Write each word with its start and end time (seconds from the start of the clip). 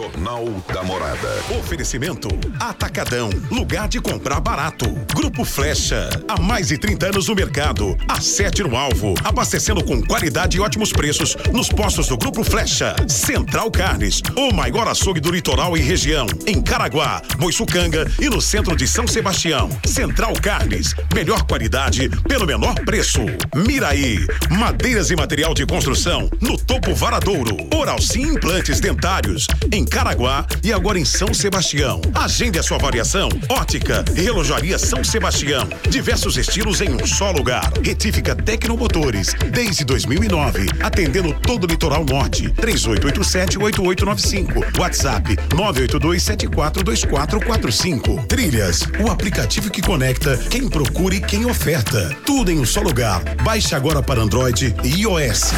Jornal 0.00 0.46
da 0.72 0.82
Morada. 0.82 1.28
Oferecimento 1.58 2.28
Atacadão, 2.58 3.28
lugar 3.50 3.86
de 3.86 4.00
comprar 4.00 4.40
barato. 4.40 4.86
Grupo 5.14 5.44
Flecha, 5.44 6.08
há 6.26 6.40
mais 6.40 6.68
de 6.68 6.78
30 6.78 7.08
anos 7.08 7.28
no 7.28 7.34
mercado. 7.34 7.94
A 8.08 8.18
sete 8.18 8.62
no 8.62 8.74
alvo, 8.74 9.12
abastecendo 9.22 9.84
com 9.84 10.00
qualidade 10.00 10.56
e 10.56 10.60
ótimos 10.60 10.90
preços 10.90 11.36
nos 11.52 11.68
postos 11.68 12.08
do 12.08 12.16
Grupo 12.16 12.42
Flecha. 12.42 12.96
Central 13.08 13.70
Carnes, 13.70 14.22
o 14.38 14.54
maior 14.54 14.88
açougue 14.88 15.20
do 15.20 15.30
litoral 15.30 15.76
e 15.76 15.80
região. 15.80 16.26
Em 16.46 16.62
Caraguá, 16.62 17.20
Boiçucanga 17.38 18.10
e 18.18 18.30
no 18.30 18.40
centro 18.40 18.74
de 18.74 18.88
São 18.88 19.06
Sebastião. 19.06 19.68
Central 19.84 20.32
Carnes, 20.40 20.94
melhor 21.14 21.42
qualidade 21.42 22.08
pelo 22.26 22.46
menor 22.46 22.74
preço. 22.86 23.20
Miraí, 23.54 24.26
madeiras 24.48 25.10
e 25.10 25.16
material 25.16 25.52
de 25.52 25.66
construção 25.66 26.30
no 26.40 26.56
Topo 26.56 26.94
Varadouro. 26.94 27.54
Oral 27.74 28.00
Sim 28.00 28.30
Implantes 28.30 28.80
Dentários 28.80 29.46
em 29.72 29.84
Caraguá 29.90 30.46
e 30.62 30.72
agora 30.72 30.98
em 30.98 31.04
São 31.04 31.34
Sebastião. 31.34 32.00
Agende 32.14 32.58
a 32.58 32.62
sua 32.62 32.78
variação. 32.78 33.28
Ótica 33.48 34.02
relojaria 34.14 34.78
São 34.78 35.02
Sebastião. 35.02 35.68
Diversos 35.88 36.36
estilos 36.36 36.80
em 36.80 36.94
um 36.94 37.04
só 37.06 37.32
lugar. 37.32 37.72
Retífica 37.82 38.36
Tecnomotores, 38.36 39.34
desde 39.50 39.84
2009, 39.84 40.68
atendendo 40.80 41.34
todo 41.40 41.64
o 41.64 41.66
litoral 41.66 42.04
norte. 42.04 42.48
3887-8895. 42.50 44.78
WhatsApp 44.78 45.34
982742445. 45.48 48.26
Trilhas, 48.26 48.82
o 49.00 49.10
aplicativo 49.10 49.68
que 49.70 49.82
conecta 49.82 50.38
quem 50.48 50.68
procura 50.68 51.16
e 51.16 51.20
quem 51.20 51.44
oferta. 51.46 52.16
Tudo 52.24 52.52
em 52.52 52.60
um 52.60 52.64
só 52.64 52.80
lugar. 52.80 53.22
Baixe 53.42 53.74
agora 53.74 54.00
para 54.02 54.20
Android 54.20 54.72
e 54.84 55.02
iOS. 55.02 55.50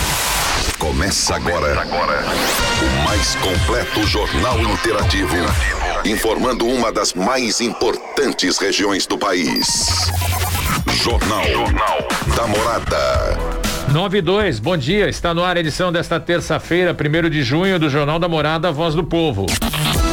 Começa 0.82 1.36
agora, 1.36 1.80
agora 1.80 2.24
o 2.82 3.04
mais 3.04 3.36
completo 3.36 4.04
jornal 4.04 4.59
interativo, 4.59 5.36
informando 6.05 6.66
uma 6.66 6.91
das 6.91 7.14
mais 7.14 7.61
importantes 7.61 8.58
regiões 8.58 9.06
do 9.06 9.16
país. 9.16 10.10
Jornal, 10.88 11.44
jornal 11.44 11.98
da 12.34 12.47
Morada. 12.48 13.38
92, 13.92 14.58
bom 14.58 14.77
dia. 14.77 15.08
Está 15.08 15.33
no 15.33 15.44
ar 15.44 15.56
a 15.56 15.60
edição 15.60 15.92
desta 15.92 16.19
terça-feira, 16.19 16.92
1 16.92 17.30
de 17.30 17.44
junho, 17.44 17.78
do 17.78 17.88
Jornal 17.88 18.19
da 18.19 18.27
Morada, 18.27 18.72
Voz 18.72 18.97
do 18.97 19.05
Povo. 19.05 19.47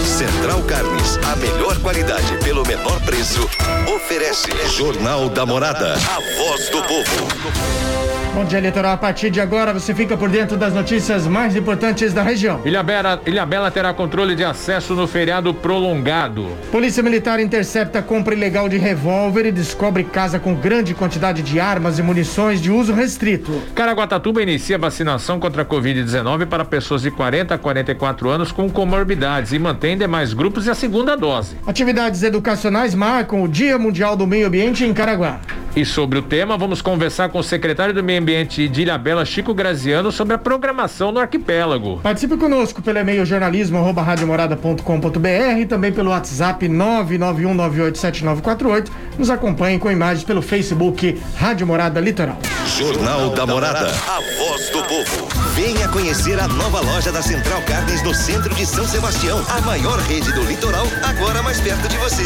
Central 0.06 0.62
Carnes, 0.68 1.18
a 1.24 1.36
melhor 1.38 1.80
qualidade 1.80 2.38
pelo 2.44 2.64
menor 2.68 3.02
preço, 3.02 3.50
oferece 3.96 4.52
Jornal 4.78 5.30
da 5.30 5.48
Morada, 5.48 5.94
a 5.94 6.20
voz 6.38 6.70
do 6.70 6.84
povo. 6.84 8.19
Bom 8.40 8.46
dia, 8.46 8.62
Litoral. 8.62 8.94
A 8.94 8.98
partir 8.98 9.30
de 9.30 9.42
agora 9.42 9.74
você 9.74 9.94
fica 9.94 10.16
por 10.16 10.30
dentro 10.30 10.56
das 10.56 10.74
notícias 10.74 11.28
mais 11.28 11.58
importantes 11.58 12.14
da 12.14 12.24
região. 12.24 12.62
Ilhabela, 12.64 13.22
Ilhabela 13.26 13.70
terá 13.70 13.94
controle 13.94 14.34
de 14.34 14.46
acesso 14.46 14.94
no 14.96 15.06
feriado 15.06 15.54
prolongado. 15.54 16.48
Polícia 16.72 17.04
Militar 17.04 17.42
intercepta 17.42 18.02
compra 18.02 18.34
ilegal 18.34 18.70
de 18.70 18.78
revólver 18.78 19.46
e 19.46 19.52
descobre 19.52 20.06
casa 20.06 20.40
com 20.40 20.56
grande 20.56 20.94
quantidade 20.94 21.42
de 21.42 21.60
armas 21.60 22.00
e 22.00 22.02
munições 22.02 22.62
de 22.62 22.72
uso 22.72 22.94
restrito. 22.94 23.62
Caraguatatuba 23.76 24.42
inicia 24.42 24.78
vacinação 24.78 25.38
contra 25.38 25.64
a 25.64 25.66
Covid-19 25.66 26.46
para 26.46 26.64
pessoas 26.64 27.02
de 27.02 27.12
40 27.12 27.56
a 27.56 27.58
44 27.58 28.30
anos 28.30 28.54
com 28.54 28.70
comorbidades 28.70 29.52
e 29.52 29.60
mantém 29.60 29.98
demais 29.98 30.32
grupos 30.32 30.66
e 30.66 30.70
a 30.70 30.76
segunda 30.76 31.18
dose. 31.18 31.58
Atividades 31.68 32.24
educacionais 32.24 32.96
marcam 32.96 33.44
o 33.44 33.50
Dia 33.50 33.78
Mundial 33.78 34.16
do 34.16 34.26
Meio 34.26 34.48
Ambiente 34.48 34.86
em 34.86 34.94
Caraguá. 34.94 35.42
E 35.76 35.86
sobre 35.86 36.18
o 36.18 36.22
tema, 36.22 36.58
vamos 36.58 36.82
conversar 36.82 37.30
com 37.30 37.40
o 37.40 37.44
secretário 37.44 37.94
do 37.94 38.04
Meio 38.04 38.20
Ambiente 38.20 38.29
de 38.70 38.84
Ilhabela, 38.84 39.26
Chico 39.26 39.52
Graziano, 39.54 40.10
sobre 40.12 40.36
a 40.36 40.38
programação 40.38 41.12
no 41.12 41.20
arquipélago. 41.20 42.00
Participe 42.04 42.38
conosco 42.38 42.80
pelo 42.82 43.00
e-mail 43.00 43.26
jornalismo@radiomorada.com.br 43.26 45.60
e 45.60 45.66
também 45.66 45.92
pelo 45.92 46.12
WhatsApp 46.12 46.68
991987948. 46.68 48.92
Nos 49.18 49.32
acompanhe 49.32 49.80
com 49.80 49.92
imagens 49.92 50.24
pelo 50.24 50.42
Facebook 50.42 51.22
Rádio 51.36 51.66
Morada 51.66 52.00
Litoral. 52.00 52.38
Jornal 52.78 53.32
da 53.32 53.48
Morada, 53.48 53.92
a 54.08 54.22
voz 54.38 54.70
do 54.70 54.84
povo. 54.84 55.28
Venha 55.56 55.88
conhecer 55.90 56.40
a 56.40 56.48
nova 56.48 56.80
loja 56.82 57.12
da 57.12 57.22
Central 57.22 57.62
Carnes 57.64 58.04
no 58.04 58.14
centro 58.14 58.54
de 58.54 58.66
São 58.66 58.86
Sebastião, 58.86 59.44
a 59.50 59.62
maior 59.62 59.98
rede 60.00 60.32
do 60.32 60.44
litoral, 60.44 60.86
agora 61.04 61.42
mais 61.42 61.60
perto 61.60 61.88
de 61.88 61.98
você. 61.98 62.24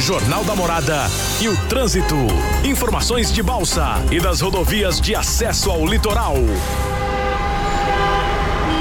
Jornal 0.00 0.44
da 0.44 0.54
Morada 0.54 1.06
e 1.40 1.48
o 1.48 1.56
trânsito. 1.68 2.14
Informações 2.64 3.32
de 3.32 3.42
Balsa 3.42 3.96
e 4.12 4.20
das 4.20 4.40
rodovias 4.40 5.00
de 5.00 5.14
acesso 5.14 5.70
ao 5.70 5.84
litoral. 5.84 6.36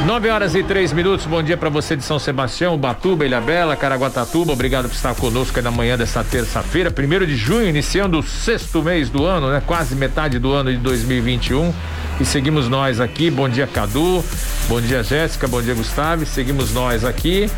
9 0.06 0.29
horas 0.29 0.53
e 0.53 0.61
3 0.61 0.94
minutos. 0.94 1.25
Bom 1.25 1.41
dia 1.41 1.57
para 1.57 1.69
você 1.69 1.95
de 1.95 2.03
São 2.03 2.19
Sebastião, 2.19 2.77
Batuba, 2.77 3.25
Ilhabela, 3.25 3.75
Caraguatatuba. 3.75 4.53
Obrigado 4.53 4.88
por 4.88 4.95
estar 4.95 5.16
conosco 5.16 5.57
aí 5.57 5.63
na 5.63 5.72
manhã 5.72 5.97
dessa 5.97 6.23
terça-feira, 6.23 6.94
1 6.95 7.25
de 7.25 7.35
junho, 7.35 7.67
iniciando 7.67 8.19
o 8.19 8.23
sexto 8.23 8.83
mês 8.83 9.09
do 9.09 9.25
ano, 9.25 9.50
né? 9.50 9.61
Quase 9.66 9.95
metade 9.95 10.38
do 10.38 10.53
ano 10.53 10.72
de 10.72 10.77
2021. 10.77 11.73
E 12.22 12.25
seguimos 12.25 12.69
nós 12.69 13.01
aqui. 13.01 13.29
Bom 13.31 13.50
dia, 13.50 13.67
Cadu. 13.67 14.23
Bom 14.69 14.79
dia, 14.79 15.03
Jéssica. 15.03 15.47
Bom 15.47 15.61
dia, 15.61 15.73
Gustavo. 15.73 16.25
Seguimos 16.25 16.72
nós 16.73 17.03
aqui. 17.03 17.50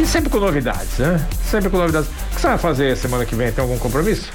E 0.00 0.06
sempre 0.06 0.30
com 0.30 0.38
novidades, 0.38 0.98
né? 0.98 1.20
Sempre 1.44 1.70
com 1.70 1.76
novidades. 1.76 2.08
O 2.08 2.34
que 2.34 2.40
você 2.40 2.46
vai 2.48 2.58
fazer 2.58 2.96
semana 2.96 3.24
que 3.24 3.34
vem? 3.34 3.52
Tem 3.52 3.62
algum 3.62 3.78
compromisso? 3.78 4.28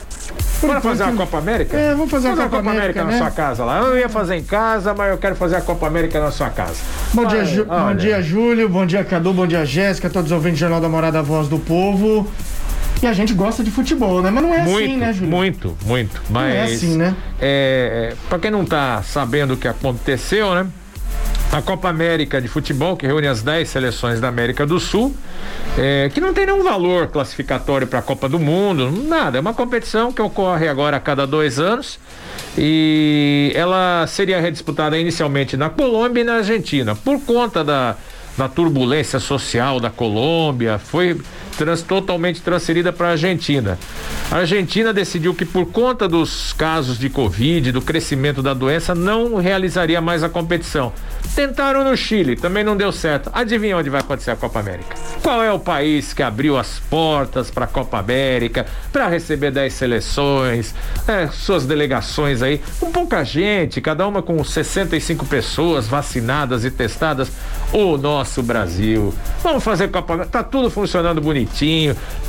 Bora 0.62 0.81
fazer 0.81 1.03
uma 1.03 1.13
Copa 1.18 1.38
América? 1.38 1.78
É, 1.78 1.91
vamos 1.94 2.09
fazer, 2.09 2.29
fazer 2.29 2.41
uma 2.41 2.50
Copa, 2.50 2.57
Copa 2.63 2.69
América, 2.72 3.01
América, 3.01 3.03
na 3.03 3.12
né? 3.12 3.18
sua 3.18 3.31
casa 3.31 3.63
lá. 3.66 3.79
Eu 3.79 3.90
não 3.90 3.97
ia 3.97 4.09
fazer 4.09 4.35
em 4.35 4.44
casa, 4.44 4.94
mas 4.94 5.12
eu 5.12 5.18
quero 5.18 5.35
fazer 5.35 5.56
a 5.57 5.62
Copa 5.62 5.85
América 5.88 6.19
na 6.19 6.31
sua 6.31 6.50
casa. 6.50 6.75
Bom 7.13 7.25
dia, 7.25 7.45
Ju- 7.45 7.66
bom 7.66 7.95
dia, 7.95 8.22
Júlio. 8.22 8.68
Bom 8.69 8.85
dia, 8.85 9.03
Cadu. 9.03 9.34
Bom 9.34 9.45
dia, 9.45 9.66
Jéssica. 9.66 10.09
Todos 10.09 10.31
os 10.31 10.35
ouvintes 10.35 10.57
do 10.57 10.62
Jornal 10.62 10.81
da 10.81 10.90
Morada, 10.90 11.19
a 11.19 11.22
voz 11.22 11.47
do 11.47 11.59
povo. 11.59 12.28
E 13.01 13.06
a 13.06 13.13
gente 13.13 13.34
gosta 13.34 13.63
de 13.63 13.69
futebol, 13.69 14.24
né? 14.24 14.31
Mas 14.31 14.44
não 14.44 14.53
é 14.53 14.63
muito, 14.63 14.85
assim, 14.89 14.97
né, 14.97 15.13
Júlio? 15.13 15.29
muito, 15.29 15.78
muito. 15.85 16.22
Mas 16.31 16.56
é 16.56 16.63
assim, 16.63 16.97
né? 16.97 17.16
É, 17.39 18.12
é, 18.12 18.16
para 18.28 18.39
quem 18.39 18.50
não 18.50 18.66
tá 18.66 19.03
sabendo 19.03 19.53
o 19.53 19.57
que 19.57 19.68
aconteceu, 19.68 20.56
né? 20.56 20.66
A 21.52 21.62
Copa 21.62 21.88
América 21.90 22.41
de 22.41 22.47
Futebol, 22.47 22.97
que 22.97 23.08
reúne 23.08 23.25
as 23.25 23.41
10 23.41 23.69
seleções 23.69 24.19
da 24.19 24.28
América 24.28 24.66
do 24.66 24.80
Sul, 24.80 25.16
é, 25.78 26.09
que 26.13 26.19
não 26.19 26.34
tem 26.34 26.46
nenhum 26.46 26.63
valor 26.63 27.08
classificatório 27.08 27.88
para 27.88 28.00
a 28.00 28.02
Copa 28.02 28.28
do 28.28 28.38
Mundo, 28.38 28.91
nada. 28.91 29.38
É 29.38 29.41
uma 29.41 29.53
competição 29.53 30.12
que 30.12 30.22
ocorre 30.22 30.68
agora 30.68 30.97
a 30.97 31.00
cada 31.00 31.25
dois 31.25 31.57
anos 31.57 31.97
e 32.57 33.52
ela 33.56 34.06
seria 34.07 34.41
redisputada 34.41 34.97
inicialmente 34.97 35.56
na 35.56 35.69
Colômbia 35.69 36.22
e 36.22 36.24
na 36.25 36.36
Argentina. 36.36 36.96
Por 36.96 37.22
conta 37.22 37.63
da, 37.63 37.96
da 38.38 38.50
turbulência 38.50 39.19
social 39.19 39.80
da 39.80 39.90
Colômbia, 39.90 40.78
foi 40.78 41.19
trans- 41.57 41.81
totalmente 41.81 42.41
transferida 42.41 42.94
para 42.94 43.07
a 43.07 43.12
Argentina. 43.12 43.78
A 44.31 44.38
Argentina 44.38 44.94
decidiu 44.94 45.34
que 45.34 45.45
por 45.45 45.66
conta 45.68 46.07
dos 46.07 46.53
casos 46.53 46.97
de 47.00 47.09
Covid, 47.09 47.72
do 47.72 47.81
crescimento 47.81 48.41
da 48.41 48.53
doença, 48.53 48.94
não 48.94 49.35
realizaria 49.35 50.00
mais 50.01 50.23
a 50.23 50.29
competição. 50.29 50.94
Tentaram 51.35 51.84
no 51.84 51.95
Chile, 51.95 52.35
também 52.35 52.63
não 52.63 52.75
deu 52.75 52.91
certo. 52.91 53.29
Adivinha 53.34 53.78
onde 53.78 53.90
vai 53.90 54.01
acontecer 54.01 54.31
a 54.31 54.35
Copa 54.35 54.59
América? 54.59 54.95
Qual 55.22 55.44
é 55.44 55.51
o 55.51 55.59
país 55.59 56.12
que 56.13 56.23
abriu 56.23 56.57
as 56.57 56.79
portas 56.90 57.51
para 57.51 57.66
a 57.66 57.68
Copa 57.68 58.00
América, 58.00 58.66
para 58.91 59.07
receber 59.07 59.51
10 59.51 59.72
seleções, 59.74 60.74
é, 61.07 61.28
suas 61.28 61.66
delegações 61.66 62.41
aí, 62.41 62.59
com 62.79 62.91
pouca 62.91 63.24
gente, 63.24 63.79
cada 63.81 64.07
uma 64.07 64.22
com 64.24 64.44
65 64.44 65.25
pessoas 65.25 65.85
vacinadas 65.88 66.66
e 66.66 66.72
testadas? 66.72 67.31
O 67.72 67.97
nosso 67.97 68.41
Brasil. 68.41 69.13
Vamos 69.44 69.63
fazer 69.63 69.89
Copa 69.89 70.13
América. 70.13 70.31
Tá 70.31 70.44
tudo 70.44 70.69
funcionando 70.72 71.19
bonitinho, 71.22 71.47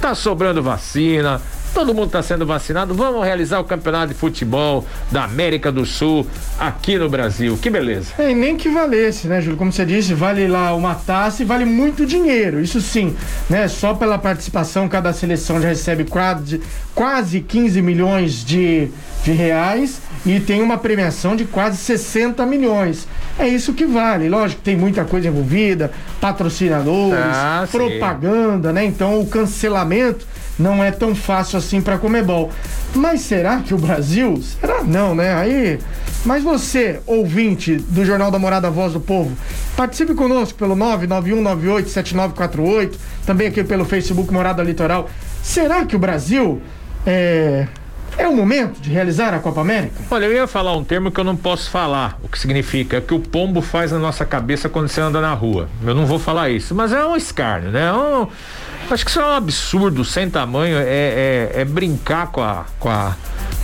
tá 0.00 0.14
sobrando 0.14 0.62
vacina. 0.62 1.40
Todo 1.74 1.94
mundo 1.94 2.06
está 2.06 2.22
sendo 2.22 2.44
vacinado. 2.44 2.94
Vamos 2.94 3.24
realizar 3.24 3.60
o 3.60 3.64
campeonato 3.64 4.08
de 4.08 4.14
futebol 4.14 4.84
da 5.12 5.24
América 5.24 5.70
do 5.70 5.84
Sul 5.86 6.26
aqui 6.58 6.98
no 6.98 7.08
Brasil. 7.08 7.56
Que 7.60 7.70
beleza. 7.70 8.12
É, 8.18 8.30
e 8.30 8.34
nem 8.34 8.56
que 8.56 8.68
valesse, 8.68 9.28
né, 9.28 9.40
Júlio? 9.40 9.56
Como 9.56 9.72
você 9.72 9.84
disse, 9.84 10.12
vale 10.14 10.48
lá 10.48 10.74
uma 10.74 10.94
taça 10.94 11.42
e 11.42 11.44
vale 11.46 11.64
muito 11.64 12.04
dinheiro. 12.04 12.60
Isso 12.60 12.80
sim, 12.80 13.14
né? 13.48 13.68
Só 13.68 13.94
pela 13.94 14.18
participação, 14.18 14.88
cada 14.88 15.12
seleção 15.12 15.60
já 15.60 15.68
recebe 15.68 16.04
quase, 16.04 16.60
quase 16.94 17.40
15 17.40 17.80
milhões 17.82 18.44
de, 18.44 18.88
de 19.24 19.32
reais 19.32 20.00
e 20.26 20.40
tem 20.40 20.60
uma 20.62 20.78
premiação 20.78 21.36
de 21.36 21.44
quase 21.44 21.76
60 21.76 22.44
milhões. 22.44 23.06
É 23.38 23.46
isso 23.46 23.72
que 23.72 23.86
vale. 23.86 24.28
Lógico 24.28 24.58
que 24.60 24.64
tem 24.64 24.76
muita 24.76 25.04
coisa 25.04 25.28
envolvida, 25.28 25.92
patrocinadores, 26.20 27.18
Ah, 27.22 27.68
propaganda, 27.70 28.72
né? 28.72 28.84
Então 28.84 29.20
o 29.20 29.26
cancelamento 29.26 30.26
não 30.58 30.82
é 30.82 30.90
tão 30.90 31.14
fácil 31.14 31.58
assim 31.58 31.80
para 31.80 31.98
Comebol. 31.98 32.50
Mas 32.94 33.20
será 33.20 33.60
que 33.60 33.74
o 33.74 33.78
Brasil? 33.78 34.40
Será 34.42 34.82
não, 34.82 35.14
né? 35.14 35.34
Aí, 35.34 35.78
mas 36.24 36.42
você, 36.42 37.00
ouvinte 37.06 37.76
do 37.76 38.04
Jornal 38.04 38.30
da 38.30 38.38
Morada 38.38 38.70
Voz 38.70 38.92
do 38.92 39.00
Povo, 39.00 39.36
participe 39.76 40.14
conosco 40.14 40.58
pelo 40.58 40.74
991987948, 40.76 42.94
também 43.24 43.48
aqui 43.48 43.62
pelo 43.62 43.84
Facebook 43.84 44.32
Morada 44.32 44.62
Litoral. 44.62 45.08
Será 45.42 45.84
que 45.84 45.94
o 45.94 45.98
Brasil 45.98 46.60
é, 47.06 47.68
É 48.18 48.26
o 48.26 48.34
momento 48.34 48.80
de 48.80 48.90
realizar 48.90 49.32
a 49.32 49.38
Copa 49.38 49.60
América? 49.60 49.94
Olha, 50.10 50.24
eu 50.24 50.32
ia 50.32 50.48
falar 50.48 50.76
um 50.76 50.82
termo 50.82 51.12
que 51.12 51.20
eu 51.20 51.24
não 51.24 51.36
posso 51.36 51.70
falar, 51.70 52.18
o 52.20 52.28
que 52.28 52.36
significa 52.36 53.00
que 53.00 53.14
o 53.14 53.20
pombo 53.20 53.62
faz 53.62 53.92
na 53.92 53.98
nossa 54.00 54.26
cabeça 54.26 54.68
quando 54.68 54.88
você 54.88 55.00
anda 55.00 55.20
na 55.20 55.32
rua. 55.34 55.68
Eu 55.86 55.94
não 55.94 56.04
vou 56.04 56.18
falar 56.18 56.50
isso, 56.50 56.74
mas 56.74 56.92
é 56.92 57.04
um 57.04 57.14
escárnio, 57.14 57.70
né? 57.70 57.86
É 57.86 57.92
um, 57.92 58.26
acho 58.90 59.04
que 59.04 59.10
isso 59.10 59.20
é 59.20 59.24
um 59.24 59.32
absurdo 59.32 60.04
sem 60.04 60.28
tamanho, 60.28 60.76
é, 60.78 60.82
é, 60.82 61.50
é 61.56 61.64
brincar 61.64 62.28
com 62.28 62.42
a, 62.42 62.64
com 62.78 62.88
a 62.88 63.16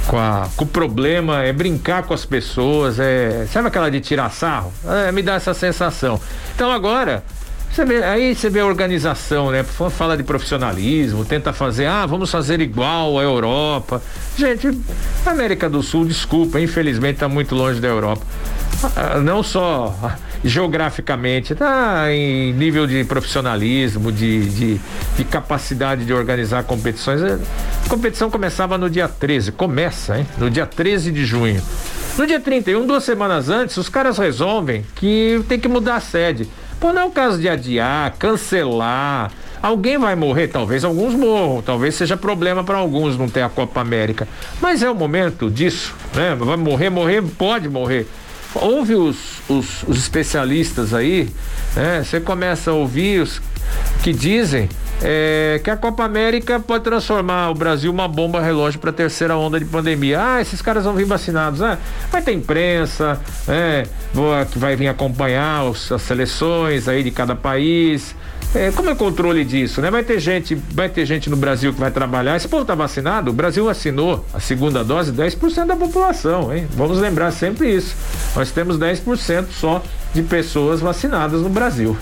com, 0.07 0.19
a, 0.19 0.49
com 0.57 0.65
o 0.65 0.69
problema, 0.69 1.43
é 1.43 1.53
brincar 1.53 2.03
com 2.03 2.15
as 2.15 2.25
pessoas, 2.25 2.99
é. 2.99 3.47
Sabe 3.51 3.69
aquela 3.69 3.91
de 3.91 4.01
tirar 4.01 4.31
sarro? 4.31 4.73
É, 4.87 5.11
me 5.11 5.23
dá 5.23 5.35
essa 5.35 5.55
sensação. 5.55 6.21
Então 6.55 6.71
agora, 6.71 7.25
você 7.71 7.85
vê, 7.85 8.05
aí 8.05 8.35
você 8.35 8.49
vê 8.51 8.61
a 8.61 8.67
organização, 8.67 9.51
né? 9.51 9.65
Fala 9.65 10.17
de 10.17 10.23
profissionalismo, 10.23 11.25
tenta 11.25 11.53
fazer, 11.53 11.87
ah, 11.87 12.07
vamos 12.07 12.31
fazer 12.31 12.61
igual 12.61 13.19
a 13.19 13.23
Europa. 13.23 14.03
Gente, 14.37 14.79
a 15.27 15.31
América 15.31 15.69
do 15.69 15.83
Sul, 15.83 16.05
desculpa, 16.05 16.61
infelizmente 16.61 17.15
está 17.15 17.29
muito 17.29 17.55
longe 17.55 17.81
da 17.81 17.89
Europa. 17.89 18.23
Ah, 18.95 19.19
não 19.19 19.43
só 19.43 19.97
geograficamente, 20.45 21.55
tá 21.55 22.13
em 22.13 22.53
nível 22.53 22.87
de 22.87 23.03
profissionalismo, 23.05 24.13
de, 24.13 24.51
de, 24.51 24.81
de 25.17 25.25
capacidade 25.25 26.05
de 26.05 26.13
organizar 26.13 26.63
competições. 26.65 27.23
A 27.23 27.89
competição 27.89 28.31
começava 28.31 28.77
no 28.77 28.91
dia 28.91 29.09
13, 29.09 29.53
começa, 29.53 30.19
hein? 30.19 30.27
No 30.37 30.51
dia 30.51 30.67
13 30.67 31.11
de 31.11 31.25
junho. 31.25 31.63
No 32.19 32.27
dia 32.27 32.39
31, 32.39 32.87
duas 32.87 33.05
semanas 33.05 33.49
antes, 33.49 33.77
os 33.79 33.89
caras 33.89 34.19
resolvem 34.19 34.85
que 34.95 35.43
tem 35.49 35.59
que 35.59 35.67
mudar 35.67 35.97
a 35.97 36.01
sede. 36.01 36.47
Pô, 36.79 36.93
não 36.93 37.03
é 37.03 37.05
o 37.07 37.11
caso 37.11 37.41
de 37.41 37.49
adiar, 37.49 38.15
cancelar. 38.19 39.33
Alguém 39.63 39.97
vai 39.97 40.15
morrer, 40.15 40.49
talvez 40.49 40.85
alguns 40.85 41.15
morram, 41.15 41.63
talvez 41.63 41.95
seja 41.95 42.19
problema 42.19 42.63
para 42.63 42.77
alguns 42.77 43.17
não 43.17 43.31
ter 43.31 43.41
a 43.41 43.49
Copa 43.49 43.81
América. 43.81 44.29
Mas 44.61 44.83
é 44.83 44.91
o 44.91 44.95
momento 44.95 45.51
disso, 45.51 45.95
né? 46.15 46.35
Vai 46.39 46.59
morrer, 46.59 46.91
morrer, 46.91 47.23
pode 47.23 47.67
morrer. 47.67 48.07
Ouve 48.55 48.95
os, 48.95 49.17
os, 49.49 49.83
os 49.85 49.99
especialistas 49.99 50.95
aí, 50.95 51.29
né? 51.75 52.03
Você 52.05 52.21
começa 52.21 52.71
a 52.71 52.75
ouvir 52.75 53.21
os 53.21 53.41
que 54.03 54.13
dizem 54.13 54.69
é, 55.03 55.61
que 55.63 55.71
a 55.71 55.77
Copa 55.77 56.05
América 56.05 56.61
pode 56.61 56.85
transformar 56.85 57.51
o 57.51 57.55
Brasil 57.55 57.91
uma 57.91 58.07
bomba 58.07 58.41
relógio 58.41 58.79
para 58.79 58.91
a 58.91 58.93
terceira 58.93 59.37
onda 59.37 59.59
de 59.59 59.65
pandemia. 59.65 60.21
Ah, 60.21 60.41
esses 60.41 60.63
caras 60.63 60.85
vão 60.85 60.95
vir 60.95 61.05
vacinados. 61.05 61.61
Ah, 61.63 61.79
vai 62.11 62.23
ter 62.23 62.33
imprensa, 62.33 63.21
é, 63.49 63.87
que 64.51 64.59
vai 64.59 64.77
vir 64.77 64.89
acompanhar 64.89 65.65
os, 65.65 65.91
as 65.91 66.03
seleções 66.03 66.89
aí 66.89 67.03
de 67.03 67.11
cada 67.11 67.35
país. 67.35 68.15
É, 68.55 68.71
como 68.71 68.89
é 68.89 68.93
o 68.93 68.97
controle 68.97 69.45
disso, 69.45 69.81
né? 69.81 69.91
Vai 69.91 70.05
ter 70.05 70.21
gente, 70.21 70.55
vai 70.55 70.89
ter 70.89 71.05
gente 71.05 71.29
no 71.29 71.37
Brasil 71.37 71.75
que 71.75 71.81
vai 71.81 71.91
trabalhar. 71.91 72.37
Esse 72.37 72.47
povo 72.47 72.65
tá 72.65 72.75
vacinado? 72.75 73.33
O 73.33 73.35
Brasil 73.35 73.69
assinou 73.69 74.25
a 74.33 74.39
segunda 74.39 74.85
dose 74.85 75.13
10% 75.13 75.67
da 75.67 75.75
população, 75.75 76.55
hein? 76.55 76.69
Vamos 76.71 76.99
lembrar 76.99 77.33
sempre 77.33 77.75
isso. 77.75 77.97
Nós 78.37 78.53
temos 78.53 78.79
10% 78.79 79.47
só 79.51 79.83
de 80.15 80.23
pessoas 80.23 80.81
vacinadas 80.81 81.43
no 81.43 81.49
Brasil. 81.49 81.97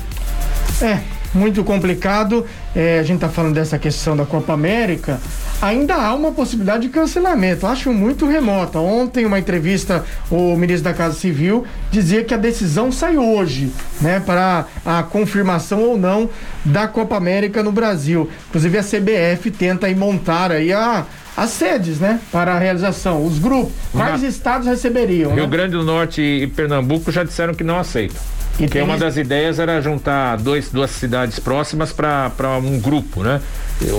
É, 0.82 1.00
muito 1.34 1.62
complicado. 1.64 2.44
É, 2.74 2.98
a 2.98 3.02
gente 3.02 3.16
está 3.16 3.28
falando 3.28 3.54
dessa 3.54 3.78
questão 3.78 4.16
da 4.16 4.24
Copa 4.24 4.52
América. 4.52 5.20
Ainda 5.60 5.94
há 5.94 6.14
uma 6.14 6.32
possibilidade 6.32 6.84
de 6.84 6.88
cancelamento. 6.88 7.66
Acho 7.66 7.92
muito 7.92 8.26
remota. 8.26 8.78
Ontem, 8.78 9.24
uma 9.24 9.38
entrevista, 9.38 10.04
o 10.30 10.56
ministro 10.56 10.84
da 10.84 10.94
Casa 10.94 11.14
Civil 11.14 11.64
dizia 11.90 12.24
que 12.24 12.34
a 12.34 12.36
decisão 12.36 12.90
sai 12.90 13.16
hoje, 13.16 13.72
né, 14.00 14.20
para 14.20 14.66
a 14.84 15.02
confirmação 15.02 15.80
ou 15.80 15.98
não 15.98 16.28
da 16.64 16.86
Copa 16.88 17.16
América 17.16 17.62
no 17.62 17.72
Brasil. 17.72 18.28
Inclusive, 18.48 18.78
a 18.78 18.82
CBF 18.82 19.50
tenta 19.50 19.86
aí 19.86 19.94
montar 19.94 20.50
aí 20.50 20.72
a 20.72 21.06
as 21.34 21.50
sedes, 21.50 21.98
né, 21.98 22.20
para 22.30 22.52
a 22.52 22.58
realização, 22.58 23.24
os 23.24 23.38
grupos. 23.38 23.72
Quais 23.90 24.22
Na... 24.22 24.28
estados 24.28 24.66
receberiam? 24.66 25.32
Rio 25.32 25.44
né? 25.44 25.48
Grande 25.48 25.72
do 25.72 25.82
Norte 25.82 26.20
e 26.20 26.46
Pernambuco 26.46 27.10
já 27.10 27.24
disseram 27.24 27.54
que 27.54 27.64
não 27.64 27.78
aceitam. 27.78 28.20
E 28.58 28.64
Porque 28.64 28.80
uma 28.80 28.98
das 28.98 29.16
ideias 29.16 29.58
era 29.58 29.80
juntar 29.80 30.36
dois, 30.36 30.70
duas 30.70 30.90
cidades 30.90 31.38
próximas 31.38 31.92
para 31.92 32.58
um 32.62 32.78
grupo, 32.78 33.22
né? 33.22 33.40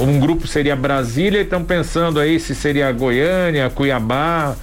Um 0.01 0.19
grupo 0.19 0.47
seria 0.47 0.75
Brasília 0.75 1.39
e 1.39 1.43
estão 1.43 1.63
pensando 1.63 2.19
aí 2.19 2.39
se 2.39 2.53
seria 2.53 2.91
Goiânia, 2.91 3.69
Cuiabá, 3.69 4.55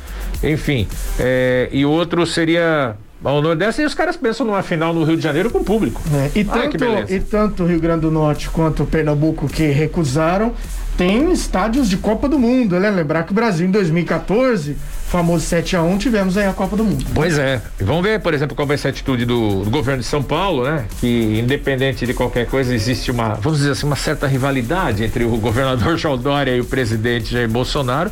enfim. 0.43 0.87
É, 1.19 1.69
e 1.73 1.85
outro 1.85 2.25
seria 2.27 2.95
ao 3.23 3.43
Nordeste 3.43 3.83
e 3.83 3.85
os 3.85 3.95
caras 3.95 4.17
pensam 4.17 4.47
numa 4.47 4.63
final 4.63 4.95
no 4.95 5.05
Rio 5.05 5.17
de 5.17 5.23
Janeiro 5.23 5.51
com 5.51 5.59
o 5.59 5.65
público. 5.65 6.01
É, 6.15 6.39
e, 6.39 6.45
tanto, 6.45 6.85
e 7.09 7.21
tanto 7.21 7.65
o 7.65 7.67
Rio 7.67 7.81
Grande 7.81 8.03
do 8.03 8.11
Norte 8.11 8.49
quanto 8.49 8.85
o 8.85 8.87
Pernambuco 8.87 9.47
que 9.49 9.65
recusaram 9.67 10.55
tem 10.97 11.31
estádios 11.33 11.89
de 11.89 11.97
Copa 11.97 12.29
do 12.29 12.39
Mundo, 12.39 12.79
né? 12.79 12.91
Lembrar 12.91 13.25
que 13.25 13.33
o 13.33 13.35
Brasil 13.35 13.67
em 13.67 13.71
2014 13.71 14.77
famoso 15.11 15.45
7 15.45 15.75
a 15.75 15.83
1 15.83 15.99
tivemos 15.99 16.37
aí 16.37 16.47
a 16.47 16.53
Copa 16.53 16.77
do 16.77 16.85
Mundo. 16.85 17.05
Pois 17.13 17.37
é. 17.37 17.61
Vamos 17.81 18.03
ver, 18.03 18.21
por 18.21 18.33
exemplo, 18.33 18.55
qual 18.55 18.67
vai 18.67 18.79
ser 18.79 18.89
a 18.89 18.91
atitude 18.91 19.25
do, 19.25 19.65
do, 19.65 19.71
governo 19.71 20.01
de 20.01 20.07
São 20.07 20.23
Paulo, 20.23 20.65
né? 20.65 20.87
Que 21.01 21.41
independente 21.41 22.07
de 22.07 22.15
qualquer 22.15 22.47
coisa, 22.47 22.73
existe 22.73 23.11
uma, 23.11 23.35
vamos 23.35 23.59
dizer 23.59 23.73
assim, 23.73 23.87
uma 23.87 23.97
certa 23.97 24.29
rivalidade 24.29 25.03
entre 25.03 25.25
o 25.25 25.37
governador 25.37 25.97
João 25.99 26.17
Dória 26.17 26.55
e 26.55 26.61
o 26.61 26.65
presidente 26.65 27.33
Jair 27.33 27.49
Bolsonaro. 27.49 28.11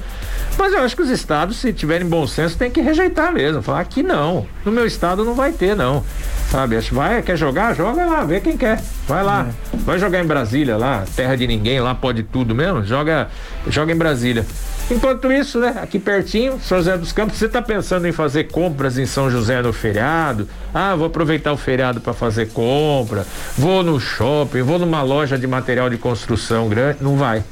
Mas 0.58 0.72
eu 0.72 0.80
acho 0.82 0.96
que 0.96 1.02
os 1.02 1.10
estados, 1.10 1.58
se 1.58 1.72
tiverem 1.72 2.06
bom 2.06 2.26
senso, 2.26 2.58
tem 2.58 2.68
que 2.68 2.80
rejeitar 2.80 3.32
mesmo. 3.32 3.62
Falar 3.62 3.84
que 3.84 4.02
não. 4.02 4.44
No 4.64 4.72
meu 4.72 4.84
estado 4.84 5.24
não 5.24 5.34
vai 5.34 5.52
ter, 5.52 5.76
não. 5.76 6.04
Sabe? 6.50 6.76
Acho 6.76 6.92
vai, 6.96 7.22
quer 7.22 7.36
jogar? 7.36 7.76
Joga 7.76 8.04
lá, 8.06 8.24
vê 8.24 8.40
quem 8.40 8.56
quer. 8.56 8.82
Vai 9.06 9.22
lá. 9.22 9.46
É. 9.72 9.76
Vai 9.76 10.00
jogar 10.00 10.20
em 10.20 10.26
Brasília 10.26 10.76
lá, 10.76 11.04
terra 11.14 11.36
de 11.36 11.46
ninguém, 11.46 11.78
lá 11.78 11.94
pode 11.94 12.24
tudo 12.24 12.56
mesmo. 12.56 12.82
Joga, 12.82 13.28
joga 13.68 13.92
em 13.92 13.96
Brasília. 13.96 14.44
Enquanto 14.90 15.30
isso, 15.30 15.60
né, 15.60 15.74
aqui 15.82 15.98
pertinho, 15.98 16.58
São 16.62 16.78
José 16.78 16.96
dos 16.96 17.12
Campos, 17.12 17.36
você 17.36 17.44
está 17.44 17.60
pensando 17.60 18.08
em 18.08 18.12
fazer 18.12 18.44
compras 18.44 18.96
em 18.96 19.04
São 19.04 19.30
José 19.30 19.60
no 19.60 19.72
feriado? 19.72 20.48
Ah, 20.72 20.94
vou 20.94 21.06
aproveitar 21.06 21.52
o 21.52 21.58
feriado 21.58 22.00
para 22.00 22.14
fazer 22.14 22.48
compra, 22.52 23.26
vou 23.56 23.82
no 23.82 24.00
shopping, 24.00 24.62
vou 24.62 24.78
numa 24.78 25.02
loja 25.02 25.36
de 25.36 25.46
material 25.46 25.90
de 25.90 25.98
construção 25.98 26.68
grande. 26.70 26.98
Não 27.02 27.16
vai. 27.16 27.44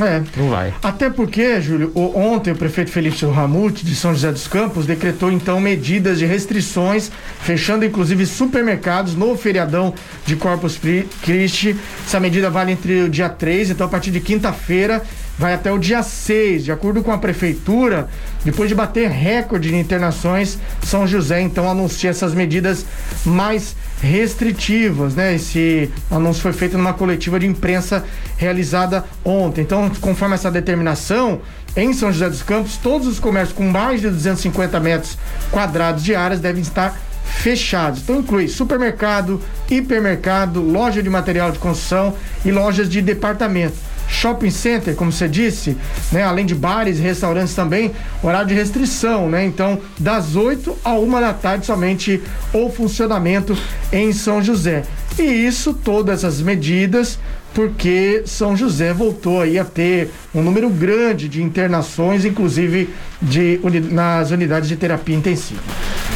É. 0.00 0.22
Não 0.36 0.48
vai. 0.48 0.72
Até 0.82 1.10
porque, 1.10 1.60
Júlio, 1.60 1.92
ontem 1.94 2.52
o 2.52 2.56
prefeito 2.56 2.90
Felício 2.90 3.30
Ramute 3.30 3.84
de 3.84 3.94
São 3.94 4.12
José 4.12 4.30
dos 4.30 4.46
Campos 4.46 4.86
decretou 4.86 5.30
então 5.30 5.60
medidas 5.60 6.18
de 6.18 6.24
restrições, 6.24 7.10
fechando 7.40 7.84
inclusive 7.84 8.24
supermercados 8.24 9.14
no 9.14 9.36
feriadão 9.36 9.92
de 10.24 10.36
Corpus 10.36 10.78
Christi. 11.22 11.76
Essa 12.06 12.20
medida 12.20 12.48
vale 12.48 12.72
entre 12.72 13.02
o 13.02 13.08
dia 13.08 13.28
3, 13.28 13.70
então 13.70 13.86
a 13.86 13.90
partir 13.90 14.10
de 14.10 14.20
quinta-feira 14.20 15.02
vai 15.42 15.54
até 15.54 15.72
o 15.72 15.78
dia 15.78 16.04
6. 16.04 16.64
De 16.64 16.70
acordo 16.70 17.02
com 17.02 17.10
a 17.10 17.18
prefeitura, 17.18 18.08
depois 18.44 18.68
de 18.68 18.76
bater 18.76 19.10
recorde 19.10 19.70
de 19.70 19.76
internações, 19.76 20.56
São 20.84 21.04
José 21.04 21.40
então 21.40 21.68
anuncia 21.68 22.10
essas 22.10 22.32
medidas 22.32 22.86
mais 23.24 23.74
restritivas, 24.00 25.16
né? 25.16 25.34
Esse 25.34 25.90
anúncio 26.08 26.40
foi 26.40 26.52
feito 26.52 26.78
numa 26.78 26.92
coletiva 26.92 27.40
de 27.40 27.46
imprensa 27.48 28.04
realizada 28.36 29.04
ontem. 29.24 29.62
Então, 29.62 29.90
conforme 30.00 30.36
essa 30.36 30.48
determinação, 30.48 31.40
em 31.76 31.92
São 31.92 32.12
José 32.12 32.28
dos 32.28 32.42
Campos, 32.42 32.76
todos 32.76 33.08
os 33.08 33.18
comércios 33.18 33.56
com 33.56 33.64
mais 33.64 34.00
de 34.00 34.08
250 34.10 34.78
metros 34.78 35.18
quadrados 35.50 36.04
de 36.04 36.14
áreas 36.14 36.38
devem 36.38 36.62
estar 36.62 36.96
fechados. 37.24 38.02
Então 38.02 38.20
inclui 38.20 38.46
supermercado, 38.46 39.40
hipermercado, 39.68 40.60
loja 40.60 41.02
de 41.02 41.10
material 41.10 41.50
de 41.50 41.58
construção 41.58 42.14
e 42.44 42.52
lojas 42.52 42.88
de 42.88 43.02
departamento 43.02 43.91
shopping 44.12 44.50
center, 44.50 44.94
como 44.94 45.10
você 45.10 45.26
disse, 45.26 45.76
né? 46.12 46.22
Além 46.22 46.46
de 46.46 46.54
bares 46.54 46.98
e 46.98 47.02
restaurantes 47.02 47.54
também, 47.54 47.92
horário 48.22 48.48
de 48.48 48.54
restrição, 48.54 49.28
né? 49.28 49.44
Então, 49.44 49.80
das 49.98 50.36
8 50.36 50.76
a 50.84 50.92
1 50.92 51.20
da 51.20 51.32
tarde 51.32 51.66
somente 51.66 52.22
o 52.52 52.70
funcionamento 52.70 53.56
em 53.92 54.12
São 54.12 54.42
José. 54.42 54.84
E 55.18 55.22
isso, 55.22 55.74
todas 55.74 56.24
as 56.24 56.40
medidas 56.40 57.18
porque 57.54 58.22
São 58.24 58.56
José 58.56 58.92
voltou 58.92 59.42
aí 59.42 59.58
a 59.58 59.64
ter 59.64 60.10
um 60.34 60.42
número 60.42 60.70
grande 60.70 61.28
de 61.28 61.42
internações, 61.42 62.24
inclusive 62.24 62.88
de, 63.20 63.60
nas 63.90 64.30
unidades 64.30 64.68
de 64.68 64.76
terapia 64.76 65.16
intensiva. 65.16 65.60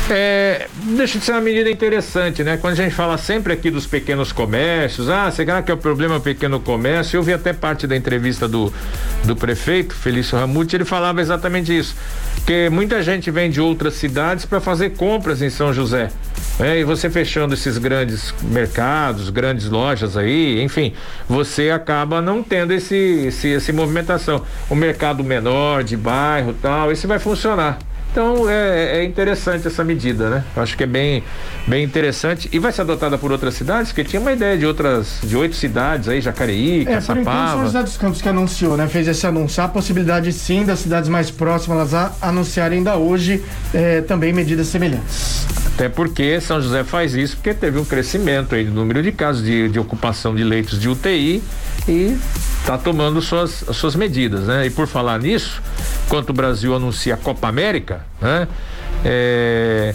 É, 0.08 0.68
deixa 0.82 1.18
de 1.18 1.24
ser 1.24 1.32
uma 1.32 1.40
medida 1.40 1.68
interessante, 1.68 2.44
né? 2.44 2.56
Quando 2.56 2.74
a 2.74 2.76
gente 2.76 2.94
fala 2.94 3.18
sempre 3.18 3.52
aqui 3.52 3.72
dos 3.72 3.86
pequenos 3.86 4.30
comércios, 4.30 5.08
ah, 5.08 5.28
será 5.32 5.60
que 5.62 5.70
é 5.70 5.74
o 5.74 5.76
problema 5.76 6.20
pequeno 6.20 6.60
comércio? 6.60 7.16
Eu 7.16 7.24
vi 7.24 7.32
até 7.32 7.52
parte 7.52 7.88
da 7.88 7.96
entrevista 7.96 8.46
do, 8.46 8.72
do 9.24 9.34
prefeito, 9.34 9.96
Felício 9.96 10.38
Ramute, 10.38 10.76
ele 10.76 10.84
falava 10.84 11.20
exatamente 11.20 11.76
isso. 11.76 11.96
Que 12.46 12.70
muita 12.70 13.02
gente 13.02 13.32
vem 13.32 13.50
de 13.50 13.60
outras 13.60 13.94
cidades 13.94 14.44
para 14.44 14.60
fazer 14.60 14.90
compras 14.90 15.42
em 15.42 15.50
São 15.50 15.72
José. 15.72 16.08
É, 16.60 16.78
e 16.78 16.84
você 16.84 17.10
fechando 17.10 17.54
esses 17.54 17.76
grandes 17.76 18.32
mercados, 18.42 19.28
grandes 19.28 19.68
lojas 19.68 20.16
aí, 20.16 20.62
enfim, 20.62 20.94
você 21.28 21.70
acaba 21.70 22.22
não 22.22 22.44
tendo 22.44 22.72
esse, 22.72 22.94
esse, 23.26 23.48
esse 23.48 23.72
movimentação. 23.72 24.40
O 24.70 24.76
mercado 24.76 25.24
menor, 25.24 25.82
de 25.82 25.96
bairro 25.96 26.54
tal, 26.62 26.92
esse 26.92 27.08
vai 27.08 27.18
funcionar 27.18 27.76
Então 28.16 28.48
é, 28.48 29.00
é, 29.00 29.04
interessante 29.04 29.66
essa 29.66 29.84
medida, 29.84 30.30
né? 30.30 30.44
Eu 30.56 30.62
acho 30.62 30.74
que 30.74 30.84
é 30.84 30.86
bem, 30.86 31.22
bem 31.66 31.84
interessante 31.84 32.48
e 32.50 32.58
vai 32.58 32.72
ser 32.72 32.80
adotada 32.80 33.18
por 33.18 33.30
outras 33.30 33.52
cidades, 33.52 33.92
porque 33.92 34.04
tinha 34.04 34.18
uma 34.18 34.32
ideia 34.32 34.56
de 34.56 34.64
outras, 34.64 35.18
de 35.22 35.36
oito 35.36 35.54
cidades 35.54 36.08
aí, 36.08 36.22
Jacareí, 36.22 36.80
é, 36.80 36.84
Caçapava. 36.94 37.14
Por 37.14 37.30
enquanto, 37.30 37.66
José 37.66 37.82
dos 37.82 37.96
Campos 37.98 38.22
que 38.22 38.28
anunciou, 38.30 38.74
né? 38.74 38.88
Fez 38.88 39.06
esse 39.06 39.26
anúncio. 39.26 39.62
Há 39.62 39.66
a 39.66 39.68
possibilidade 39.68 40.32
sim 40.32 40.64
das 40.64 40.78
cidades 40.78 41.10
mais 41.10 41.30
próximas 41.30 41.92
a 41.92 42.10
anunciarem 42.22 42.78
ainda 42.78 42.96
hoje 42.96 43.44
é, 43.74 44.00
também 44.00 44.32
medidas 44.32 44.68
semelhantes. 44.68 45.65
Até 45.76 45.90
porque 45.90 46.40
São 46.40 46.58
José 46.58 46.82
faz 46.84 47.14
isso 47.14 47.36
porque 47.36 47.52
teve 47.52 47.78
um 47.78 47.84
crescimento 47.84 48.54
aí 48.54 48.64
do 48.64 48.72
número 48.72 49.02
de 49.02 49.12
casos 49.12 49.44
de, 49.44 49.68
de 49.68 49.78
ocupação 49.78 50.34
de 50.34 50.42
leitos 50.42 50.80
de 50.80 50.88
UTI 50.88 51.42
e 51.86 52.16
está 52.60 52.78
tomando 52.78 53.20
suas, 53.20 53.62
suas 53.74 53.94
medidas, 53.94 54.46
né? 54.46 54.64
E 54.64 54.70
por 54.70 54.86
falar 54.86 55.18
nisso, 55.18 55.62
enquanto 56.06 56.30
o 56.30 56.32
Brasil 56.32 56.74
anuncia 56.74 57.12
a 57.12 57.16
Copa 57.18 57.46
América, 57.46 58.06
né? 58.22 58.48
É, 59.04 59.94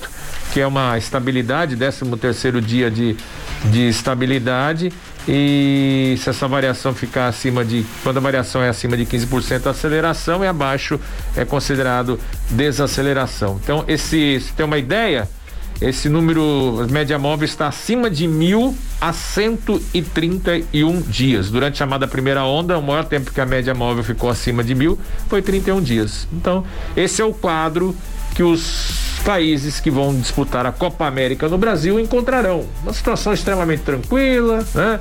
que 0.52 0.60
é 0.60 0.66
uma 0.66 0.98
estabilidade, 0.98 1.76
13 1.76 2.16
terceiro 2.16 2.60
dia 2.60 2.90
de, 2.90 3.16
de 3.66 3.88
estabilidade 3.88 4.92
e 5.28 6.16
se 6.18 6.30
essa 6.30 6.46
variação 6.46 6.94
ficar 6.94 7.26
acima 7.26 7.64
de, 7.64 7.84
quando 8.02 8.18
a 8.18 8.20
variação 8.20 8.62
é 8.62 8.68
acima 8.68 8.96
de 8.96 9.04
15% 9.04 9.66
aceleração 9.66 10.44
e 10.44 10.46
abaixo 10.46 11.00
é 11.34 11.44
considerado 11.44 12.18
desaceleração. 12.50 13.58
Então, 13.62 13.84
esse, 13.88 14.40
se 14.40 14.52
tem 14.52 14.64
uma 14.64 14.78
ideia, 14.78 15.28
esse 15.80 16.08
número 16.08 16.86
média 16.90 17.18
móvel 17.18 17.44
está 17.44 17.66
acima 17.66 18.08
de 18.08 18.26
mil 18.26 18.74
a 19.00 19.12
131 19.12 21.02
dias. 21.02 21.50
Durante 21.50 21.74
a 21.74 21.78
chamada 21.78 22.06
primeira 22.06 22.44
onda, 22.44 22.78
o 22.78 22.82
maior 22.82 23.04
tempo 23.04 23.32
que 23.32 23.40
a 23.40 23.46
média 23.46 23.74
móvel 23.74 24.04
ficou 24.04 24.30
acima 24.30 24.62
de 24.64 24.74
mil 24.74 24.98
foi 25.28 25.42
31 25.42 25.82
dias. 25.82 26.26
Então, 26.32 26.64
esse 26.96 27.20
é 27.20 27.24
o 27.24 27.34
quadro 27.34 27.94
que 28.34 28.42
os 28.42 29.15
países 29.26 29.80
que 29.80 29.90
vão 29.90 30.14
disputar 30.14 30.64
a 30.66 30.70
Copa 30.70 31.04
América 31.04 31.48
no 31.48 31.58
Brasil 31.58 31.98
encontrarão. 31.98 32.64
Uma 32.84 32.92
situação 32.92 33.32
extremamente 33.32 33.82
tranquila, 33.82 34.64
né? 34.72 35.00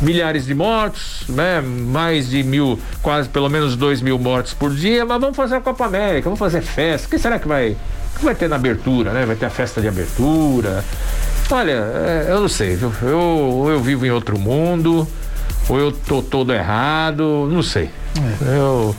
milhares 0.00 0.46
de 0.46 0.54
mortos, 0.54 1.24
né? 1.28 1.60
Mais 1.60 2.30
de 2.30 2.44
mil, 2.44 2.78
quase 3.02 3.28
pelo 3.28 3.48
menos 3.48 3.74
dois 3.74 4.00
mil 4.00 4.16
mortos 4.16 4.54
por 4.54 4.72
dia, 4.72 5.04
mas 5.04 5.20
vamos 5.20 5.36
fazer 5.36 5.56
a 5.56 5.60
Copa 5.60 5.86
América, 5.86 6.22
vamos 6.26 6.38
fazer 6.38 6.62
festa. 6.62 7.08
O 7.08 7.10
que 7.10 7.18
será 7.18 7.36
que 7.40 7.48
vai, 7.48 7.76
que 8.16 8.24
vai 8.24 8.36
ter 8.36 8.48
na 8.48 8.54
abertura, 8.54 9.12
né? 9.12 9.26
Vai 9.26 9.34
ter 9.34 9.46
a 9.46 9.50
festa 9.50 9.80
de 9.80 9.88
abertura. 9.88 10.84
Olha, 11.50 11.72
é, 11.72 12.26
eu 12.28 12.40
não 12.40 12.48
sei, 12.48 12.78
eu, 12.80 12.92
eu, 13.02 13.66
eu 13.70 13.80
vivo 13.80 14.06
em 14.06 14.10
outro 14.12 14.38
mundo, 14.38 15.04
ou 15.68 15.80
eu 15.80 15.90
tô 15.90 16.22
todo 16.22 16.52
errado, 16.52 17.48
não 17.50 17.62
sei. 17.64 17.90
É. 18.46 18.56
Eu 18.56 18.94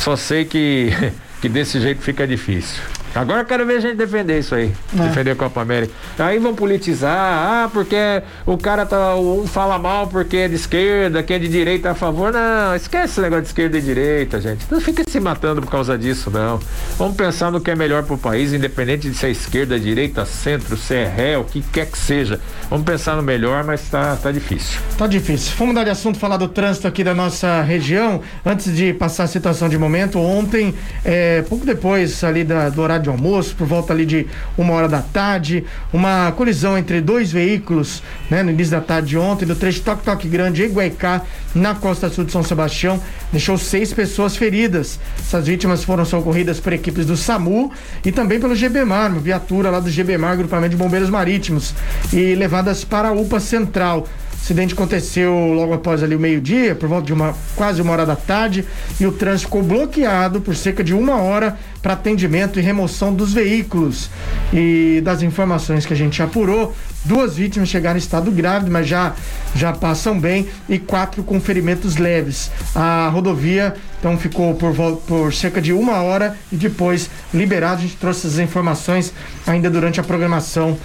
só 0.00 0.16
sei 0.16 0.44
que, 0.44 0.92
que 1.40 1.48
desse 1.48 1.80
jeito 1.80 2.02
fica 2.02 2.26
difícil. 2.26 2.82
Agora 3.14 3.40
eu 3.40 3.44
quero 3.44 3.66
ver 3.66 3.76
a 3.76 3.80
gente 3.80 3.96
defender 3.96 4.38
isso 4.38 4.54
aí. 4.54 4.72
É. 4.98 5.02
Defender 5.02 5.32
a 5.32 5.36
Copa 5.36 5.60
América. 5.60 5.92
Aí 6.18 6.38
vão 6.38 6.54
politizar, 6.54 7.12
ah, 7.12 7.70
porque 7.72 8.22
o 8.46 8.56
cara 8.56 8.86
tá. 8.86 9.14
Um 9.16 9.46
fala 9.46 9.78
mal 9.78 10.06
porque 10.06 10.36
é 10.36 10.48
de 10.48 10.54
esquerda, 10.54 11.22
quem 11.22 11.36
é 11.36 11.38
de 11.38 11.48
direita 11.48 11.90
a 11.90 11.94
favor. 11.94 12.32
Não, 12.32 12.74
esquece 12.74 13.12
esse 13.12 13.20
negócio 13.20 13.42
de 13.42 13.48
esquerda 13.48 13.78
e 13.78 13.80
direita, 13.80 14.40
gente. 14.40 14.66
Não 14.70 14.80
fica 14.80 15.02
se 15.06 15.20
matando 15.20 15.60
por 15.60 15.70
causa 15.70 15.98
disso, 15.98 16.30
não. 16.30 16.58
Vamos 16.96 17.16
pensar 17.16 17.50
no 17.50 17.60
que 17.60 17.70
é 17.70 17.74
melhor 17.74 18.02
pro 18.04 18.16
país, 18.16 18.52
independente 18.52 19.10
de 19.10 19.16
ser 19.16 19.30
esquerda, 19.30 19.78
direita, 19.78 20.24
centro, 20.24 20.76
se 20.76 20.94
é 20.94 21.04
ré, 21.04 21.38
o 21.38 21.44
que 21.44 21.60
quer 21.60 21.86
que 21.86 21.98
seja. 21.98 22.40
Vamos 22.70 22.86
pensar 22.86 23.16
no 23.16 23.22
melhor, 23.22 23.64
mas 23.64 23.82
tá, 23.90 24.16
tá 24.16 24.30
difícil. 24.32 24.80
Tá 24.96 25.06
difícil. 25.06 25.52
Vamos 25.58 25.74
mudar 25.74 25.84
de 25.84 25.90
assunto, 25.90 26.18
falar 26.18 26.38
do 26.38 26.48
trânsito 26.48 26.88
aqui 26.88 27.04
da 27.04 27.14
nossa 27.14 27.60
região. 27.62 28.20
Antes 28.44 28.74
de 28.74 28.94
passar 28.94 29.24
a 29.24 29.28
situação 29.28 29.68
de 29.68 29.76
momento, 29.76 30.18
ontem, 30.18 30.74
é, 31.04 31.42
pouco 31.42 31.66
depois 31.66 32.22
ali 32.24 32.44
da, 32.44 32.68
do 32.68 32.80
horário 32.80 33.01
de 33.02 33.08
almoço, 33.10 33.54
por 33.56 33.66
volta 33.66 33.92
ali 33.92 34.06
de 34.06 34.26
uma 34.56 34.72
hora 34.72 34.88
da 34.88 35.02
tarde, 35.02 35.64
uma 35.92 36.32
colisão 36.32 36.78
entre 36.78 37.00
dois 37.00 37.30
veículos, 37.30 38.02
né, 38.30 38.42
no 38.42 38.50
início 38.50 38.72
da 38.72 38.80
tarde 38.80 39.08
de 39.08 39.18
ontem, 39.18 39.44
do 39.44 39.54
trecho 39.54 39.82
Toque 39.82 40.04
Toque 40.04 40.28
Grande, 40.28 40.62
Iguaicá, 40.62 41.22
na 41.54 41.74
costa 41.74 42.08
sul 42.08 42.24
de 42.24 42.32
São 42.32 42.42
Sebastião, 42.42 43.00
deixou 43.30 43.58
seis 43.58 43.92
pessoas 43.92 44.36
feridas. 44.36 44.98
Essas 45.18 45.46
vítimas 45.46 45.84
foram 45.84 46.04
socorridas 46.04 46.58
por 46.60 46.72
equipes 46.72 47.04
do 47.04 47.16
SAMU 47.16 47.70
e 48.04 48.12
também 48.12 48.40
pelo 48.40 48.54
GBMAR, 48.54 49.10
uma 49.10 49.20
viatura 49.20 49.70
lá 49.70 49.80
do 49.80 49.90
GBMAR, 49.90 50.36
Grupamento 50.36 50.70
de 50.70 50.76
Bombeiros 50.76 51.10
Marítimos, 51.10 51.74
e 52.12 52.34
levadas 52.34 52.84
para 52.84 53.08
a 53.08 53.12
UPA 53.12 53.40
Central. 53.40 54.06
O 54.32 54.44
acidente 54.44 54.74
aconteceu 54.74 55.32
logo 55.54 55.72
após 55.72 56.02
ali 56.02 56.16
o 56.16 56.18
meio-dia, 56.18 56.74
por 56.74 56.88
volta 56.88 57.06
de 57.06 57.12
uma 57.12 57.32
quase 57.54 57.80
uma 57.80 57.92
hora 57.92 58.04
da 58.04 58.16
tarde, 58.16 58.64
e 58.98 59.06
o 59.06 59.12
trânsito 59.12 59.46
ficou 59.46 59.62
bloqueado 59.62 60.40
por 60.40 60.56
cerca 60.56 60.82
de 60.82 60.92
uma 60.92 61.16
hora 61.16 61.56
para 61.82 61.94
atendimento 61.94 62.58
e 62.58 62.62
remoção 62.62 63.12
dos 63.12 63.32
veículos. 63.32 64.08
E 64.52 65.00
das 65.02 65.22
informações 65.22 65.84
que 65.84 65.92
a 65.92 65.96
gente 65.96 66.22
apurou, 66.22 66.74
duas 67.04 67.36
vítimas 67.36 67.68
chegaram 67.68 67.96
em 67.96 67.98
estado 67.98 68.30
grave, 68.30 68.70
mas 68.70 68.86
já 68.86 69.14
já 69.54 69.72
passam 69.72 70.18
bem, 70.18 70.46
e 70.68 70.78
quatro 70.78 71.22
com 71.22 71.40
ferimentos 71.40 71.96
leves. 71.96 72.50
A 72.74 73.08
rodovia 73.12 73.74
então 73.98 74.18
ficou 74.18 74.54
por, 74.54 74.74
por 75.06 75.32
cerca 75.32 75.60
de 75.60 75.72
uma 75.72 76.02
hora 76.02 76.36
e 76.50 76.56
depois 76.56 77.08
liberado. 77.32 77.76
A 77.76 77.82
gente 77.82 77.96
trouxe 77.96 78.26
essas 78.26 78.38
informações 78.40 79.12
ainda 79.46 79.70
durante 79.70 80.00
a 80.00 80.02
programação 80.02 80.76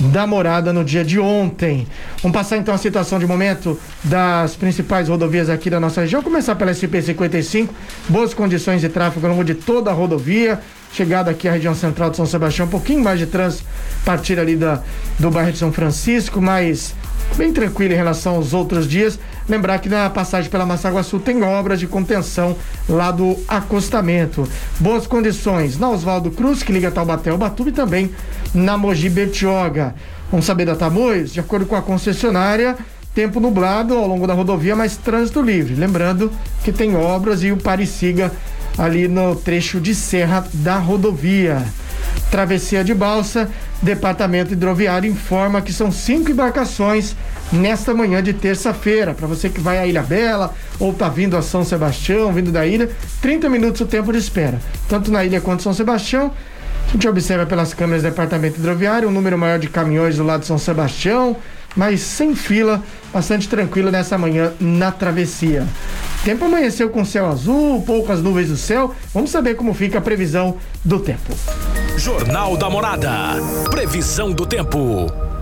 da 0.00 0.26
morada 0.26 0.72
no 0.72 0.84
dia 0.84 1.04
de 1.04 1.20
ontem. 1.20 1.86
Vamos 2.20 2.36
passar 2.36 2.56
então 2.56 2.74
a 2.74 2.78
situação 2.78 3.18
de 3.18 3.26
momento 3.26 3.78
das 4.02 4.56
principais 4.56 5.08
rodovias 5.08 5.48
aqui 5.48 5.70
da 5.70 5.78
nossa 5.78 6.00
região. 6.00 6.20
Começar 6.20 6.56
pela 6.56 6.72
SP-55, 6.72 7.68
boas 8.08 8.34
condições 8.34 8.80
de 8.80 8.88
tráfego 8.88 9.24
ao 9.26 9.32
longo 9.32 9.44
de 9.44 9.54
toda 9.54 9.90
a 9.90 9.94
rodovia. 9.94 10.43
Chegada 10.92 11.30
aqui 11.32 11.48
à 11.48 11.52
região 11.52 11.74
central 11.74 12.10
de 12.10 12.16
São 12.16 12.26
Sebastião, 12.26 12.66
um 12.66 12.70
pouquinho 12.70 13.02
mais 13.02 13.18
de 13.18 13.26
trânsito 13.26 13.64
partir 14.04 14.38
ali 14.38 14.54
da, 14.54 14.80
do 15.18 15.30
bairro 15.30 15.50
de 15.50 15.58
São 15.58 15.72
Francisco, 15.72 16.40
mas 16.40 16.94
bem 17.36 17.52
tranquilo 17.52 17.94
em 17.94 17.96
relação 17.96 18.36
aos 18.36 18.52
outros 18.52 18.86
dias. 18.86 19.18
Lembrar 19.48 19.78
que 19.78 19.88
na 19.88 20.08
passagem 20.08 20.50
pela 20.50 20.64
Massaguaçu 20.64 21.18
tem 21.18 21.42
obras 21.42 21.80
de 21.80 21.86
contenção 21.86 22.56
lá 22.88 23.10
do 23.10 23.36
acostamento. 23.48 24.48
Boas 24.78 25.06
condições 25.06 25.78
na 25.78 25.90
Oswaldo 25.90 26.30
Cruz, 26.30 26.62
que 26.62 26.72
liga 26.72 26.90
Taubaté 26.90 27.30
ao 27.30 27.38
Batuba, 27.38 27.70
e 27.70 27.72
também 27.72 28.10
na 28.54 28.78
Mogi 28.78 29.08
Bertioga. 29.08 29.94
Vamos 30.30 30.46
saber 30.46 30.64
da 30.64 30.76
Tamoios? 30.76 31.32
De 31.32 31.40
acordo 31.40 31.66
com 31.66 31.76
a 31.76 31.82
concessionária, 31.82 32.76
tempo 33.14 33.38
nublado 33.38 33.94
ao 33.94 34.06
longo 34.06 34.26
da 34.26 34.32
rodovia, 34.32 34.74
mas 34.74 34.96
trânsito 34.96 35.42
livre. 35.42 35.74
Lembrando 35.74 36.30
que 36.62 36.72
tem 36.72 36.96
obras 36.96 37.42
e 37.42 37.52
o 37.52 37.56
Parisiga 37.56 38.32
ali 38.76 39.08
no 39.08 39.36
trecho 39.36 39.80
de 39.80 39.94
serra 39.94 40.46
da 40.52 40.78
rodovia. 40.78 41.64
Travessia 42.30 42.82
de 42.82 42.92
Balsa, 42.94 43.48
Departamento 43.80 44.52
Hidroviário 44.52 45.10
informa 45.10 45.62
que 45.62 45.72
são 45.72 45.92
cinco 45.92 46.30
embarcações 46.30 47.14
nesta 47.52 47.94
manhã 47.94 48.22
de 48.22 48.32
terça-feira. 48.32 49.14
Para 49.14 49.26
você 49.26 49.48
que 49.48 49.60
vai 49.60 49.78
à 49.78 49.86
Ilha 49.86 50.02
Bela 50.02 50.54
ou 50.78 50.90
está 50.90 51.08
vindo 51.08 51.36
a 51.36 51.42
São 51.42 51.64
Sebastião, 51.64 52.32
vindo 52.32 52.50
da 52.50 52.66
ilha, 52.66 52.90
30 53.20 53.48
minutos 53.48 53.80
o 53.80 53.86
tempo 53.86 54.12
de 54.12 54.18
espera. 54.18 54.60
Tanto 54.88 55.10
na 55.10 55.24
ilha 55.24 55.40
quanto 55.40 55.62
São 55.62 55.72
Sebastião. 55.72 56.32
A 56.88 56.92
gente 56.92 57.08
observa 57.08 57.46
pelas 57.46 57.74
câmeras 57.74 58.02
do 58.02 58.08
Departamento 58.08 58.58
Hidroviário 58.58 59.08
um 59.08 59.12
número 59.12 59.38
maior 59.38 59.58
de 59.58 59.68
caminhões 59.68 60.16
do 60.16 60.24
lado 60.24 60.42
de 60.42 60.46
São 60.46 60.58
Sebastião, 60.58 61.36
mas 61.76 62.00
sem 62.00 62.34
fila, 62.34 62.82
bastante 63.12 63.48
tranquilo 63.48 63.90
nessa 63.90 64.16
manhã 64.16 64.52
na 64.60 64.90
travessia. 64.90 65.66
Tempo 66.24 66.44
amanheceu 66.44 66.88
com 66.88 67.04
céu 67.04 67.26
azul, 67.26 67.82
poucas 67.82 68.22
nuvens 68.22 68.48
no 68.48 68.56
céu. 68.56 68.94
Vamos 69.12 69.30
saber 69.30 69.56
como 69.56 69.74
fica 69.74 69.98
a 69.98 70.00
previsão 70.00 70.56
do 70.84 70.98
tempo. 70.98 71.34
Jornal 71.96 72.56
da 72.56 72.70
Morada. 72.70 73.10
Previsão 73.70 74.32
do 74.32 74.46
tempo. 74.46 75.33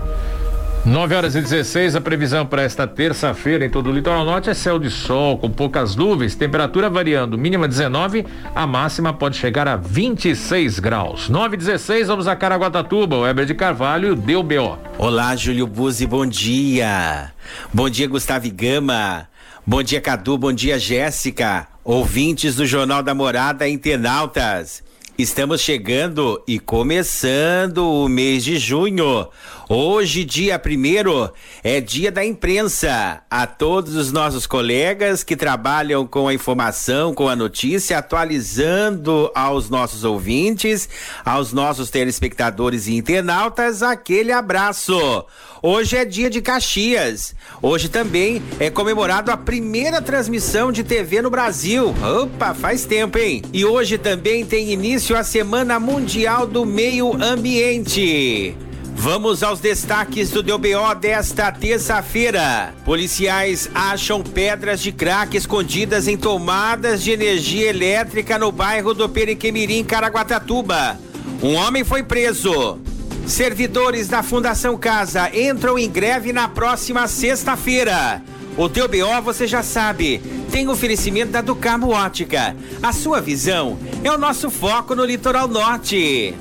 9 0.85 1.15
horas 1.15 1.33
e 1.33 1.41
16, 1.41 1.95
a 1.95 2.01
previsão 2.01 2.45
para 2.45 2.61
esta 2.61 2.85
terça-feira 2.85 3.65
em 3.65 3.69
todo 3.69 3.89
o 3.89 3.93
litoral 3.93 4.25
norte 4.25 4.49
é 4.49 4.53
céu 4.53 4.77
de 4.77 4.89
sol, 4.89 5.37
com 5.37 5.49
poucas 5.49 5.95
nuvens, 5.95 6.35
temperatura 6.35 6.89
variando, 6.89 7.37
mínima 7.37 7.69
19, 7.69 8.25
a 8.53 8.67
máxima 8.67 9.13
pode 9.13 9.37
chegar 9.37 9.65
a 9.65 9.77
26 9.77 10.79
graus. 10.79 11.29
9 11.29 11.55
e 11.55 11.57
16, 11.57 12.09
vamos 12.09 12.27
a 12.27 12.35
Caraguatatuba, 12.35 13.15
o 13.15 13.25
Heber 13.25 13.45
de 13.45 13.53
Carvalho 13.55 14.13
deu 14.13 14.43
BO. 14.43 14.77
Olá, 14.97 15.33
Júlio 15.37 15.65
Buzzi, 15.65 16.05
bom 16.05 16.25
dia. 16.25 17.31
Bom 17.73 17.89
dia, 17.89 18.07
Gustavo 18.09 18.51
Gama. 18.51 19.29
Bom 19.65 19.81
dia, 19.81 20.01
Cadu. 20.01 20.37
Bom 20.37 20.51
dia, 20.51 20.77
Jéssica. 20.77 21.65
Ouvintes 21.81 22.57
do 22.57 22.65
Jornal 22.65 23.01
da 23.01 23.15
Morada, 23.15 23.69
internautas. 23.69 24.83
Estamos 25.15 25.61
chegando 25.61 26.43
e 26.47 26.59
começando 26.59 27.87
o 27.87 28.09
mês 28.09 28.43
de 28.43 28.57
junho. 28.57 29.27
Hoje, 29.69 30.25
dia 30.25 30.59
primeiro, 30.59 31.31
é 31.63 31.79
dia 31.79 32.11
da 32.11 32.25
imprensa. 32.25 33.21
A 33.29 33.47
todos 33.47 33.95
os 33.95 34.11
nossos 34.11 34.45
colegas 34.45 35.23
que 35.23 35.37
trabalham 35.37 36.05
com 36.05 36.27
a 36.27 36.33
informação, 36.33 37.13
com 37.13 37.29
a 37.29 37.35
notícia, 37.35 37.97
atualizando 37.97 39.31
aos 39.33 39.69
nossos 39.69 40.03
ouvintes, 40.03 40.89
aos 41.23 41.53
nossos 41.53 41.89
telespectadores 41.89 42.87
e 42.87 42.95
internautas, 42.95 43.81
aquele 43.81 44.33
abraço. 44.33 45.25
Hoje 45.61 45.95
é 45.95 46.03
dia 46.03 46.29
de 46.29 46.41
Caxias. 46.41 47.33
Hoje 47.61 47.87
também 47.87 48.43
é 48.59 48.69
comemorado 48.69 49.31
a 49.31 49.37
primeira 49.37 50.01
transmissão 50.01 50.73
de 50.73 50.83
TV 50.83 51.21
no 51.21 51.29
Brasil. 51.29 51.95
Opa, 52.21 52.53
faz 52.53 52.83
tempo, 52.83 53.17
hein? 53.17 53.41
E 53.53 53.63
hoje 53.63 53.97
também 53.97 54.45
tem 54.45 54.73
início 54.73 55.15
a 55.15 55.23
Semana 55.23 55.79
Mundial 55.79 56.45
do 56.45 56.65
Meio 56.65 57.13
Ambiente. 57.23 58.57
Vamos 58.95 59.43
aos 59.43 59.59
destaques 59.59 60.29
do 60.29 60.41
DBO 60.41 60.95
desta 60.99 61.51
terça-feira. 61.51 62.73
Policiais 62.85 63.69
acham 63.73 64.21
pedras 64.21 64.81
de 64.81 64.91
crack 64.91 65.35
escondidas 65.35 66.07
em 66.07 66.15
tomadas 66.15 67.03
de 67.03 67.11
energia 67.11 67.69
elétrica 67.69 68.37
no 68.37 68.51
bairro 68.51 68.93
do 68.93 69.09
Periquemirim, 69.09 69.83
Caraguatatuba. 69.83 70.97
Um 71.41 71.55
homem 71.55 71.83
foi 71.83 72.03
preso. 72.03 72.79
Servidores 73.27 74.07
da 74.07 74.21
Fundação 74.21 74.77
Casa 74.77 75.29
entram 75.35 75.77
em 75.77 75.89
greve 75.89 76.31
na 76.31 76.47
próxima 76.47 77.07
sexta-feira. 77.07 78.21
O 78.55 78.69
teu 78.69 78.87
BO 78.87 79.21
você 79.23 79.47
já 79.47 79.63
sabe, 79.63 80.21
tem 80.51 80.67
oferecimento 80.67 81.31
da 81.31 81.41
Ducamo 81.41 81.89
Ótica. 81.89 82.55
A 82.81 82.93
sua 82.93 83.19
visão 83.19 83.79
é 84.03 84.11
o 84.11 84.17
nosso 84.17 84.51
foco 84.51 84.93
no 84.93 85.03
litoral 85.03 85.47
norte. 85.47 86.35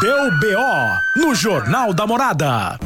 Deu 0.00 0.30
BO 0.30 1.00
no 1.16 1.34
Jornal 1.34 1.94
da 1.94 2.06
Morada. 2.06 2.78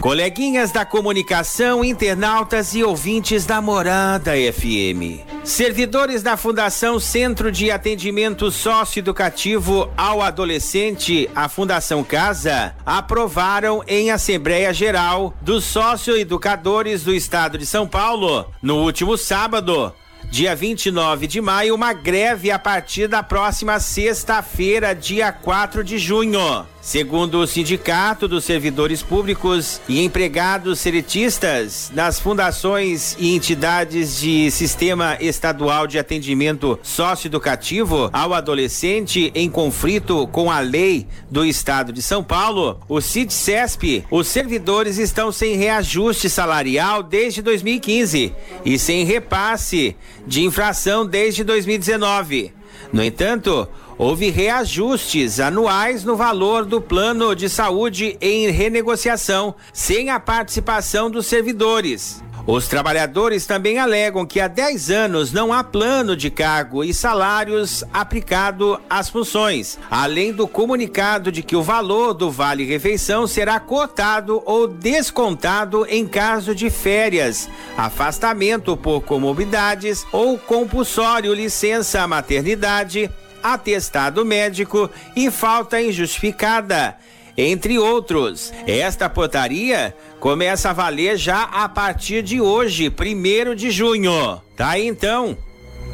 Coleguinhas 0.00 0.70
da 0.70 0.86
comunicação, 0.86 1.84
internautas 1.84 2.74
e 2.74 2.82
ouvintes 2.82 3.44
da 3.44 3.60
Morada 3.60 4.32
FM. 4.32 5.20
Servidores 5.44 6.22
da 6.22 6.36
Fundação 6.36 6.98
Centro 6.98 7.52
de 7.52 7.70
Atendimento 7.70 8.50
Socioeducativo 8.50 9.90
ao 9.96 10.22
Adolescente, 10.22 11.28
a 11.34 11.48
Fundação 11.48 12.02
Casa, 12.02 12.74
aprovaram 12.86 13.82
em 13.86 14.10
Assembleia 14.10 14.72
Geral 14.72 15.34
dos 15.42 15.64
Socioeducadores 15.64 17.02
do 17.02 17.12
Estado 17.12 17.58
de 17.58 17.66
São 17.66 17.86
Paulo, 17.86 18.50
no 18.62 18.76
último 18.76 19.18
sábado, 19.18 19.92
dia 20.30 20.54
29 20.54 21.26
de 21.26 21.40
maio, 21.40 21.74
uma 21.74 21.92
greve 21.92 22.50
a 22.50 22.58
partir 22.58 23.08
da 23.08 23.22
próxima 23.22 23.80
sexta-feira, 23.80 24.94
dia 24.94 25.32
4 25.32 25.82
de 25.82 25.98
junho. 25.98 26.66
Segundo 26.86 27.40
o 27.40 27.46
Sindicato 27.48 28.28
dos 28.28 28.44
Servidores 28.44 29.02
Públicos 29.02 29.80
e 29.88 30.04
Empregados 30.04 30.78
Seletistas, 30.78 31.90
nas 31.92 32.20
fundações 32.20 33.16
e 33.18 33.34
entidades 33.34 34.20
de 34.20 34.48
Sistema 34.52 35.18
Estadual 35.20 35.88
de 35.88 35.98
Atendimento 35.98 36.78
Socioeducativo 36.84 38.08
ao 38.12 38.32
Adolescente 38.32 39.32
em 39.34 39.50
conflito 39.50 40.28
com 40.28 40.48
a 40.48 40.60
lei 40.60 41.08
do 41.28 41.44
Estado 41.44 41.92
de 41.92 42.00
São 42.00 42.22
Paulo, 42.22 42.78
o 42.88 43.00
CID-CESP, 43.00 44.04
os 44.08 44.28
servidores 44.28 44.96
estão 44.96 45.32
sem 45.32 45.56
reajuste 45.56 46.30
salarial 46.30 47.02
desde 47.02 47.42
2015 47.42 48.32
e 48.64 48.78
sem 48.78 49.04
repasse 49.04 49.96
de 50.24 50.44
infração 50.44 51.04
desde 51.04 51.42
2019. 51.42 52.54
No 52.92 53.02
entanto, 53.02 53.68
houve 53.98 54.30
reajustes 54.30 55.40
anuais 55.40 56.04
no 56.04 56.16
valor 56.16 56.64
do 56.64 56.80
plano 56.80 57.34
de 57.34 57.48
saúde 57.48 58.16
em 58.20 58.50
renegociação, 58.50 59.54
sem 59.72 60.10
a 60.10 60.20
participação 60.20 61.10
dos 61.10 61.26
servidores. 61.26 62.22
Os 62.46 62.68
trabalhadores 62.68 63.44
também 63.44 63.80
alegam 63.80 64.24
que 64.24 64.38
há 64.38 64.46
10 64.46 64.90
anos 64.92 65.32
não 65.32 65.52
há 65.52 65.64
plano 65.64 66.16
de 66.16 66.30
cargo 66.30 66.84
e 66.84 66.94
salários 66.94 67.82
aplicado 67.92 68.80
às 68.88 69.08
funções, 69.08 69.76
além 69.90 70.32
do 70.32 70.46
comunicado 70.46 71.32
de 71.32 71.42
que 71.42 71.56
o 71.56 71.62
valor 71.62 72.14
do 72.14 72.30
Vale 72.30 72.64
Refeição 72.64 73.26
será 73.26 73.58
cotado 73.58 74.40
ou 74.46 74.68
descontado 74.68 75.84
em 75.88 76.06
caso 76.06 76.54
de 76.54 76.70
férias, 76.70 77.48
afastamento 77.76 78.76
por 78.76 79.00
comorbidades 79.00 80.06
ou 80.12 80.38
compulsório 80.38 81.34
licença 81.34 82.06
maternidade, 82.06 83.10
atestado 83.52 84.24
médico 84.24 84.90
e 85.14 85.30
falta 85.30 85.80
injustificada 85.80 86.96
entre 87.36 87.78
outros. 87.78 88.52
Esta 88.66 89.08
portaria 89.08 89.94
começa 90.18 90.70
a 90.70 90.72
valer 90.72 91.16
já 91.16 91.42
a 91.42 91.68
partir 91.68 92.22
de 92.22 92.40
hoje, 92.40 92.88
primeiro 92.88 93.54
de 93.54 93.70
junho. 93.70 94.40
Tá 94.56 94.78
então. 94.78 95.36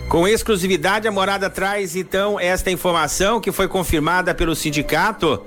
Com 0.08 0.28
exclusividade, 0.28 1.08
a 1.08 1.12
morada 1.12 1.48
traz 1.48 1.96
então 1.96 2.38
esta 2.38 2.70
informação 2.70 3.40
que 3.40 3.50
foi 3.50 3.66
confirmada 3.66 4.34
pelo 4.34 4.54
sindicato. 4.54 5.42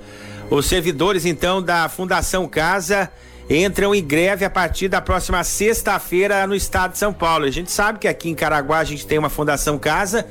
Os 0.50 0.66
servidores 0.66 1.24
então 1.24 1.62
da 1.62 1.88
Fundação 1.88 2.46
Casa 2.48 3.10
entram 3.48 3.94
em 3.94 4.02
greve 4.02 4.44
a 4.44 4.50
partir 4.50 4.88
da 4.88 5.00
próxima 5.00 5.42
sexta-feira 5.44 6.46
no 6.46 6.54
estado 6.54 6.92
de 6.92 6.98
São 6.98 7.12
Paulo. 7.12 7.44
A 7.44 7.50
gente 7.50 7.70
sabe 7.70 7.98
que 7.98 8.08
aqui 8.08 8.28
em 8.28 8.34
Caraguá 8.34 8.78
a 8.78 8.84
gente 8.84 9.06
tem 9.06 9.18
uma 9.18 9.30
Fundação 9.30 9.78
Casa 9.78 10.26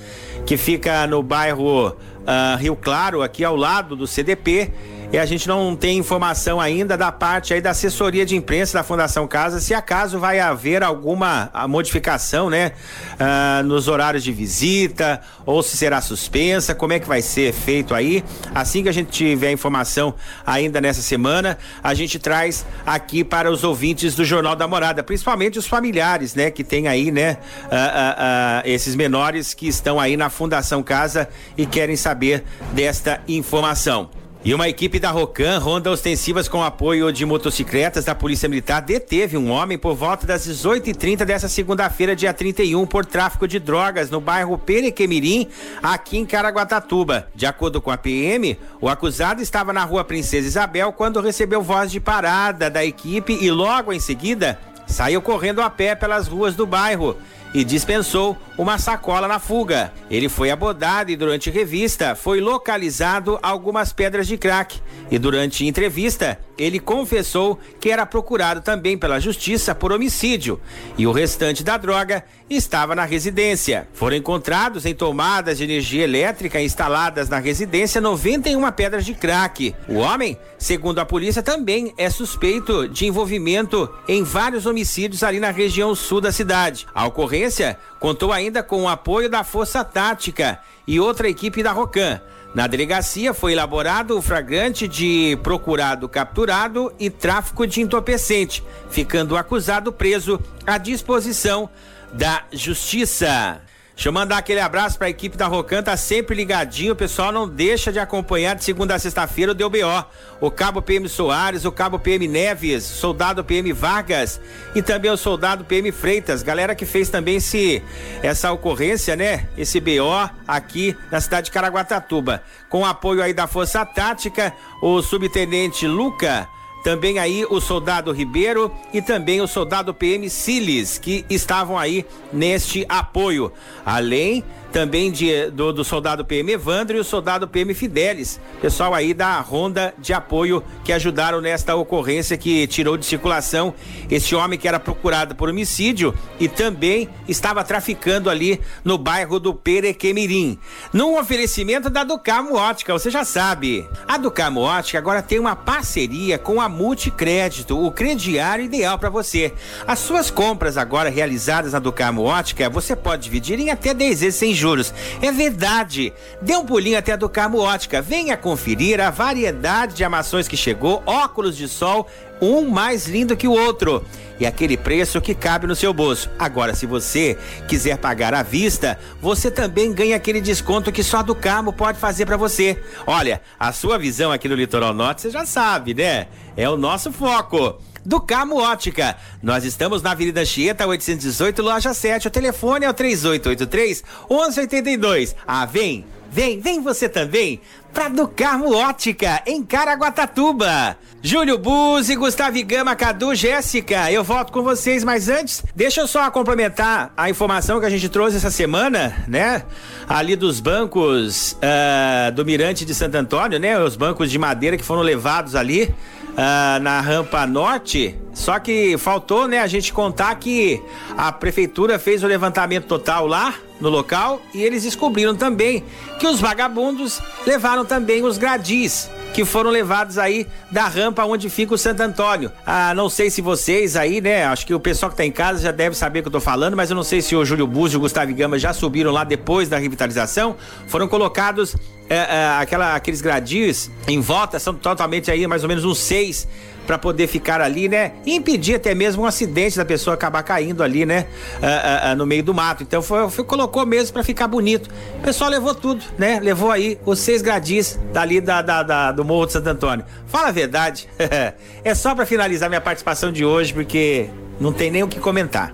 que 0.46 0.58
fica 0.58 1.08
no 1.08 1.24
bairro 1.24 1.90
uh, 1.90 2.58
Rio 2.60 2.76
Claro, 2.76 3.22
aqui 3.22 3.44
ao 3.44 3.56
lado 3.56 3.96
do 3.96 4.06
CDP 4.06 4.72
e 5.16 5.18
a 5.18 5.26
gente 5.26 5.48
não 5.48 5.78
tem 5.78 5.98
informação 5.98 6.60
ainda 6.60 6.98
da 6.98 7.10
parte 7.10 7.54
aí 7.54 7.62
da 7.62 7.70
assessoria 7.70 8.26
de 8.26 8.36
imprensa 8.36 8.78
da 8.78 8.84
Fundação 8.84 9.26
Casa, 9.26 9.62
se 9.62 9.74
acaso 9.74 10.20
vai 10.20 10.42
haver 10.42 10.84
alguma 10.84 11.50
modificação, 11.70 12.50
né, 12.50 12.74
uh, 13.14 13.64
nos 13.64 13.88
horários 13.88 14.26
de 14.26 14.34
visita 14.34 15.22
ou 15.46 15.64
se 15.64 15.78
será 15.78 16.02
suspensa, 16.02 16.76
como 16.76 16.92
é 16.92 17.00
que 17.00 17.08
vai 17.08 17.22
ser 17.22 17.54
feito 17.54 17.96
aí. 17.96 18.26
Assim 18.54 18.84
que 18.84 18.90
a 18.90 18.92
gente 18.92 19.10
tiver 19.10 19.54
informação 19.54 20.14
ainda 20.46 20.82
nessa 20.82 21.02
semana, 21.02 21.58
a 21.82 21.94
gente 21.94 22.20
traz 22.20 22.66
aqui 22.86 23.24
para 23.24 23.50
os 23.50 23.64
ouvintes 23.64 24.16
do 24.16 24.26
Jornal 24.26 24.54
da 24.54 24.68
Morada, 24.68 25.02
principalmente 25.02 25.58
os 25.58 25.66
familiares, 25.66 26.36
né, 26.36 26.52
que 26.52 26.62
tem 26.62 26.90
aí, 26.90 27.10
né, 27.10 27.38
uh, 27.68 28.68
esses 28.68 28.96
menores 28.96 29.54
que 29.54 29.70
estão 29.70 29.98
aí 29.98 30.18
na 30.18 30.30
Fundação 30.30 30.84
Casa 30.84 31.30
e 31.58 31.66
querem 31.66 31.96
saber 31.96 32.44
desta 32.74 33.22
informação. 33.30 34.10
E 34.46 34.54
uma 34.54 34.70
equipe 34.70 35.00
da 35.00 35.10
Rocan, 35.10 35.58
ronda 35.58 35.90
ostensivas 35.90 36.48
com 36.48 36.64
apoio 36.64 37.12
de 37.12 37.26
motocicletas 37.26 38.06
da 38.06 38.14
Polícia 38.14 38.48
Militar, 38.48 38.80
deteve 38.80 39.36
um 39.36 39.50
homem 39.50 39.76
por 39.76 39.96
volta 39.96 40.28
das 40.28 40.48
18h30 40.48 41.26
dessa 41.26 41.50
segunda-feira, 41.50 42.16
dia 42.16 42.32
31, 42.32 42.86
por 42.86 43.08
tráfico 43.08 43.48
de 43.48 43.58
drogas 43.58 44.12
no 44.12 44.22
bairro 44.22 44.56
Perequemirim, 44.56 45.48
aqui 45.82 46.20
em 46.20 46.28
Caraguatatuba. 46.28 47.28
De 47.34 47.48
acordo 47.48 47.82
com 47.82 47.90
a 47.90 47.98
PM, 47.98 48.56
o 48.80 48.88
acusado 48.88 49.42
estava 49.42 49.74
na 49.74 49.84
rua 49.84 50.04
Princesa 50.04 50.48
Isabel 50.48 50.94
quando 50.94 51.22
recebeu 51.22 51.64
voz 51.64 51.92
de 51.92 52.00
parada 52.00 52.70
da 52.70 52.86
equipe 52.86 53.36
e 53.42 53.50
logo 53.50 53.92
em 53.92 54.00
seguida 54.00 54.60
saiu 54.86 55.24
correndo 55.24 55.60
a 55.60 55.72
pé 55.72 55.96
pelas 55.96 56.28
ruas 56.28 56.54
do 56.54 56.68
bairro 56.68 57.18
e 57.56 57.64
dispensou 57.64 58.38
uma 58.58 58.78
sacola 58.78 59.30
na 59.30 59.40
fuga. 59.40 59.94
Ele 60.12 60.28
foi 60.28 60.52
abordado 60.52 61.10
e 61.10 61.16
durante 61.16 61.50
revista 61.50 62.14
foi 62.14 62.42
localizado 62.42 63.40
algumas 63.42 63.94
pedras 63.94 64.28
de 64.28 64.38
crack. 64.38 64.82
E 65.10 65.18
durante 65.18 65.66
entrevista, 65.66 66.38
ele 66.58 66.80
confessou 66.80 67.60
que 67.80 67.90
era 67.90 68.06
procurado 68.06 68.62
também 68.62 68.98
pela 68.98 69.20
justiça 69.20 69.76
por 69.76 69.92
homicídio 69.92 70.60
e 70.98 71.06
o 71.06 71.12
restante 71.12 71.64
da 71.64 71.78
droga 71.78 72.24
estava 72.50 72.96
na 72.96 73.06
residência. 73.06 73.88
Foram 73.94 74.18
encontrados 74.18 74.86
em 74.86 74.94
tomadas 74.94 75.58
de 75.58 75.64
energia 75.64 76.04
elétrica 76.04 76.62
instaladas 76.62 77.28
na 77.28 77.40
residência 77.40 78.00
91 78.00 78.72
pedras 78.72 79.06
de 79.06 79.14
crack. 79.14 79.76
O 79.88 79.96
homem, 79.96 80.38
segundo 80.58 81.00
a 81.00 81.06
polícia, 81.06 81.42
também 81.42 81.94
é 81.98 82.10
suspeito 82.10 82.88
de 82.88 83.06
envolvimento 83.06 83.90
em 84.08 84.24
vários 84.24 84.66
homicídios 84.66 85.24
ali 85.24 85.40
na 85.40 85.52
região 85.52 85.96
sul 85.96 86.22
da 86.22 86.32
cidade. 86.32 86.86
A 86.94 87.06
ocorrência 87.06 87.78
contou 88.00 88.32
ainda 88.32 88.62
com 88.62 88.84
o 88.84 88.90
apoio 88.90 89.30
da 89.30 89.44
Força 89.44 89.84
Tática 89.84 90.60
e 90.88 91.00
outra 91.00 91.28
equipe 91.28 91.64
da 91.64 91.72
Rocan. 91.72 92.22
Na 92.56 92.68
delegacia 92.68 93.34
foi 93.34 93.52
elaborado 93.52 94.18
o 94.18 94.22
flagrante 94.22 94.88
de 94.88 95.38
procurado 95.44 96.08
capturado 96.08 96.90
e 96.98 97.10
tráfico 97.10 97.68
de 97.68 97.82
entorpecente, 97.82 98.64
ficando 98.90 99.34
o 99.34 99.38
acusado 99.38 99.92
preso 99.92 100.40
à 100.66 100.78
disposição 100.78 101.70
da 102.14 102.46
Justiça. 102.54 103.62
Deixa 103.96 104.10
eu 104.10 104.14
mandar 104.14 104.38
aquele 104.38 104.60
abraço 104.60 104.98
para 104.98 105.08
a 105.08 105.10
equipe 105.10 105.38
da 105.38 105.48
Rocan, 105.48 105.82
tá 105.82 105.96
sempre 105.96 106.36
ligadinho. 106.36 106.92
O 106.92 106.98
pessoal 106.98 107.32
não 107.32 107.48
deixa 107.48 107.94
de 107.94 108.00
acompanhar 108.00 108.54
de 108.54 108.62
segunda 108.62 108.94
a 108.94 109.00
sexta-feira 109.00 109.54
o 109.54 109.56
DBO. 109.56 110.06
O 110.42 110.52
Cabo 110.52 110.82
PM 110.82 111.08
Soares, 111.08 111.64
o 111.64 111.72
Cabo 111.72 111.98
PM 111.98 112.28
Neves, 112.28 112.84
soldado 112.84 113.42
PM 113.42 113.72
Vargas 113.72 114.42
e 114.76 114.82
também 114.82 115.10
o 115.10 115.16
soldado 115.16 115.64
PM 115.64 115.94
Freitas. 115.94 116.44
Galera 116.44 116.76
que 116.76 116.86
fez 116.86 117.10
também 117.10 117.38
esse, 117.38 117.82
essa 118.22 118.52
ocorrência, 118.52 119.16
né? 119.16 119.48
Esse 119.58 119.80
BO 119.80 120.30
aqui 120.46 120.96
na 121.10 121.22
cidade 121.22 121.46
de 121.46 121.52
Caraguatatuba. 121.52 122.44
Com 122.68 122.86
apoio 122.86 123.24
aí 123.24 123.34
da 123.34 123.48
Força 123.48 123.86
Tática, 123.86 124.54
o 124.82 125.02
subtenente 125.02 125.88
Luca 125.88 126.50
também 126.86 127.18
aí 127.18 127.44
o 127.50 127.60
soldado 127.60 128.12
Ribeiro 128.12 128.72
e 128.94 129.02
também 129.02 129.42
o 129.42 129.48
soldado 129.48 129.92
PM 129.92 130.30
Siles, 130.30 131.00
que 131.00 131.26
estavam 131.28 131.80
aí 131.80 132.06
neste 132.32 132.86
apoio. 132.88 133.52
Além 133.84 134.44
também 134.76 135.10
de, 135.10 135.50
do, 135.52 135.72
do, 135.72 135.86
soldado 135.86 136.26
PM 136.26 136.52
Evandro 136.52 136.98
e 136.98 137.00
o 137.00 137.04
soldado 137.04 137.48
PM 137.48 137.74
Fidelis, 137.74 138.42
pessoal 138.62 138.94
aí 138.94 139.14
da 139.14 139.40
ronda 139.40 139.94
de 139.98 140.12
apoio 140.12 140.62
que 140.84 140.92
ajudaram 140.92 141.40
nesta 141.40 141.76
ocorrência 141.76 142.38
que 142.38 142.68
tirou 142.68 142.98
de 142.98 143.06
circulação 143.06 143.74
esse 144.10 144.36
homem 144.36 144.60
que 144.60 144.68
era 144.68 144.78
procurado 144.78 145.34
por 145.34 145.48
homicídio 145.48 146.14
e 146.38 146.50
também 146.50 147.08
estava 147.26 147.64
traficando 147.64 148.30
ali 148.30 148.60
no 148.84 148.98
bairro 148.98 149.40
do 149.40 149.54
Perequemirim. 149.54 150.60
Num 150.92 151.18
oferecimento 151.18 151.90
da 151.90 152.04
Ducamo 152.04 152.56
Ótica, 152.56 152.92
você 152.92 153.10
já 153.10 153.24
sabe. 153.24 153.88
A 154.06 154.18
Ducamo 154.18 154.60
Ótica 154.60 154.98
agora 154.98 155.22
tem 155.22 155.40
uma 155.40 155.56
parceria 155.56 156.38
com 156.38 156.60
a 156.60 156.68
Multicrédito, 156.68 157.82
o 157.82 157.92
crediário 157.92 158.66
ideal 158.66 159.00
para 159.00 159.10
você. 159.10 159.54
As 159.88 160.00
suas 160.00 160.30
compras 160.30 160.78
agora 160.78 161.10
realizadas 161.10 161.72
na 161.72 161.80
Ducamo 161.80 162.24
Ótica, 162.24 162.70
você 162.70 162.94
pode 162.94 163.24
dividir 163.24 163.58
em 163.58 163.70
até 163.70 163.94
10 163.94 164.20
vezes 164.20 164.36
sem 164.36 164.54
juros 164.54 164.65
juros. 164.66 164.92
É 165.22 165.32
verdade. 165.32 166.12
Dê 166.42 166.56
um 166.56 166.66
pulinho 166.66 166.98
até 166.98 167.12
a 167.12 167.16
do 167.16 167.30
Carmo 167.30 167.60
Ótica. 167.60 168.02
Venha 168.02 168.36
conferir 168.36 169.00
a 169.00 169.12
variedade 169.12 169.94
de 169.94 170.04
armações 170.04 170.48
que 170.48 170.58
chegou, 170.58 171.04
óculos 171.06 171.56
de 171.56 171.68
sol, 171.68 172.08
um 172.42 172.68
mais 172.68 173.06
lindo 173.06 173.38
que 173.38 173.48
o 173.48 173.52
outro. 173.52 174.04
E 174.40 174.46
aquele 174.46 174.76
preço 174.76 175.22
que 175.22 175.36
cabe 175.36 175.68
no 175.68 175.76
seu 175.76 175.94
bolso. 175.94 176.32
Agora, 176.40 176.74
se 176.74 176.88
você 176.88 177.38
quiser 177.68 178.00
pagar 178.00 178.34
à 178.34 178.42
vista, 178.42 179.00
você 179.22 179.52
também 179.52 179.94
ganha 179.94 180.16
aquele 180.16 180.42
desconto 180.42 180.92
que 180.92 181.04
só 181.04 181.20
a 181.20 181.22
do 181.22 181.36
Carmo 181.36 181.72
pode 181.72 182.00
fazer 182.00 182.26
para 182.26 182.36
você. 182.36 182.76
Olha, 183.06 183.42
a 183.60 183.72
sua 183.72 184.00
visão 184.00 184.32
aqui 184.32 184.50
no 184.50 184.56
Litoral 184.56 184.96
Norte, 184.96 185.22
você 185.22 185.30
já 185.30 185.46
sabe, 185.46 185.94
né? 185.94 186.28
É 186.58 186.68
o 186.68 186.76
nosso 186.76 187.12
foco 187.12 187.80
do 188.06 188.22
Camo 188.22 188.58
Ótica. 188.58 189.18
Nós 189.42 189.66
estamos 189.66 190.02
na 190.02 190.12
Avenida 190.12 190.46
Chieta, 190.46 190.86
818, 190.86 191.62
loja 191.62 191.94
7. 191.94 192.28
O 192.28 192.32
telefone 192.32 192.86
é 192.86 192.90
o 192.90 192.94
3883 192.94 194.04
1182. 194.30 195.36
Ah, 195.48 195.66
vem, 195.66 196.06
vem, 196.32 196.60
vem 196.60 196.82
você 196.82 197.10
também 197.10 197.60
pra 197.96 198.10
do 198.10 198.28
Carmo 198.28 198.76
Ótica, 198.76 199.42
em 199.48 199.64
Caraguatatuba. 199.64 200.98
Júlio 201.22 201.58
Buzzi, 201.58 202.14
Gustavo 202.16 202.62
Gama, 202.66 202.94
Cadu, 202.94 203.34
Jéssica, 203.34 204.12
eu 204.12 204.22
volto 204.22 204.52
com 204.52 204.62
vocês, 204.62 205.02
mas 205.04 205.30
antes, 205.30 205.64
deixa 205.74 206.02
eu 206.02 206.08
só 206.08 206.30
complementar 206.30 207.14
a 207.16 207.30
informação 207.30 207.80
que 207.80 207.86
a 207.86 207.90
gente 207.90 208.10
trouxe 208.10 208.36
essa 208.36 208.52
semana, 208.52 209.24
né? 209.30 209.64
Ali 210.10 210.36
dos 210.36 210.60
bancos 210.60 211.54
uh, 211.54 212.32
do 212.34 212.46
Mirante 212.46 212.84
de 212.84 212.94
Santo 212.94 213.16
Antônio, 213.16 213.58
né? 213.58 213.82
Os 213.82 213.96
bancos 213.96 214.30
de 214.30 214.38
madeira 214.38 214.76
que 214.76 214.84
foram 214.84 215.02
levados 215.02 215.56
ali 215.56 215.96
uh, 216.38 216.80
na 216.84 217.02
rampa 217.02 217.46
norte. 217.48 218.25
Só 218.36 218.60
que 218.60 218.98
faltou, 218.98 219.48
né, 219.48 219.60
a 219.60 219.66
gente 219.66 219.94
contar 219.94 220.36
que 220.36 220.82
a 221.18 221.32
prefeitura 221.32 221.98
fez 221.98 222.22
o 222.22 222.28
levantamento 222.28 222.86
total 222.86 223.26
lá 223.26 223.56
no 223.80 223.90
local 223.90 224.42
e 224.54 224.62
eles 224.62 224.84
descobriram 224.84 225.36
também 225.36 225.84
que 226.20 226.28
os 226.28 226.40
vagabundos 226.40 227.22
levaram 227.48 227.86
também 227.86 228.24
os 228.24 228.38
gradis 228.38 229.10
que 229.34 229.44
foram 229.44 229.70
levados 229.70 230.18
aí 230.18 230.48
da 230.70 230.88
rampa 230.88 231.24
onde 231.26 231.50
fica 231.50 231.74
o 231.74 231.78
Santo 231.78 232.02
Antônio. 232.02 232.52
Ah, 232.66 232.94
não 232.94 233.10
sei 233.10 233.30
se 233.30 233.42
vocês 233.42 233.96
aí, 233.96 234.20
né? 234.22 234.46
Acho 234.46 234.66
que 234.66 234.74
o 234.74 234.80
pessoal 234.80 235.10
que 235.10 235.18
tá 235.18 235.26
em 235.26 235.32
casa 235.32 235.62
já 235.62 235.72
deve 235.72 235.96
saber 235.96 236.20
o 236.20 236.22
que 236.24 236.28
eu 236.28 236.34
tô 236.34 236.40
falando, 236.42 236.76
mas 236.76 236.90
eu 236.90 236.96
não 236.96 237.04
sei 237.04 237.22
se 237.22 237.36
o 237.36 237.44
Júlio 237.44 237.68
Búzio 237.68 237.96
e 237.96 238.00
o 238.00 238.02
Gustavo 238.02 238.34
Gama 238.34 238.60
já 238.60 238.74
subiram 238.74 239.12
lá 239.12 239.24
depois 239.24 239.68
da 239.70 239.78
revitalização. 239.78 240.56
Foram 240.88 241.08
colocados 241.08 241.76
é, 242.10 242.16
é, 242.16 242.48
aquela, 242.60 242.96
aqueles 242.96 243.22
gradios 243.22 243.90
em 244.08 244.20
volta, 244.20 244.60
são 244.60 244.74
totalmente 244.74 245.32
aí 245.32 245.48
mais 245.48 245.64
ou 245.64 245.70
menos 245.70 245.84
uns 245.84 246.00
seis 246.00 246.48
para 246.86 246.98
poder 246.98 247.28
ficar 247.28 247.62
ali, 247.62 247.90
né? 247.90 248.14
E 248.26 248.36
impedir 248.36 248.76
até 248.76 248.94
mesmo 248.94 249.24
um 249.24 249.26
acidente 249.26 249.78
da 249.78 249.86
pessoa 249.86 250.14
acabar 250.14 250.44
caindo 250.44 250.84
ali, 250.84 251.06
né? 251.06 251.28
Uh, 251.58 252.10
uh, 252.10 252.14
uh, 252.14 252.16
no 252.16 252.26
meio 252.26 252.44
do 252.44 252.54
mato. 252.54 252.84
Então 252.84 253.02
foi, 253.02 253.30
foi 253.30 253.44
colocou 253.44 253.86
mesmo 253.86 254.14
para 254.14 254.24
ficar 254.24 254.48
bonito. 254.48 254.90
O 255.20 255.22
pessoal 255.22 255.50
levou 255.50 255.74
tudo, 255.74 256.04
né? 256.18 256.40
Levou 256.40 256.72
aí 256.72 257.00
os 257.06 257.20
seis 257.20 257.42
gradis 257.42 258.00
dali 258.14 258.40
da, 258.40 258.62
da, 258.62 258.84
da 258.84 259.12
do 259.12 259.26
Morro 259.26 259.46
de 259.48 259.54
Santo 259.54 259.68
Antônio. 259.68 260.06
Fala 260.28 260.50
a 260.50 260.52
verdade. 260.52 261.08
é 261.84 261.96
só 261.96 262.14
para 262.14 262.26
finalizar 262.26 262.70
minha 262.70 262.82
participação 262.82 263.32
de 263.32 263.46
hoje, 263.46 263.74
porque 263.74 264.30
não 264.60 264.72
tem 264.72 264.92
nem 264.92 265.04
o 265.04 265.08
que 265.08 265.20
comentar. 265.20 265.72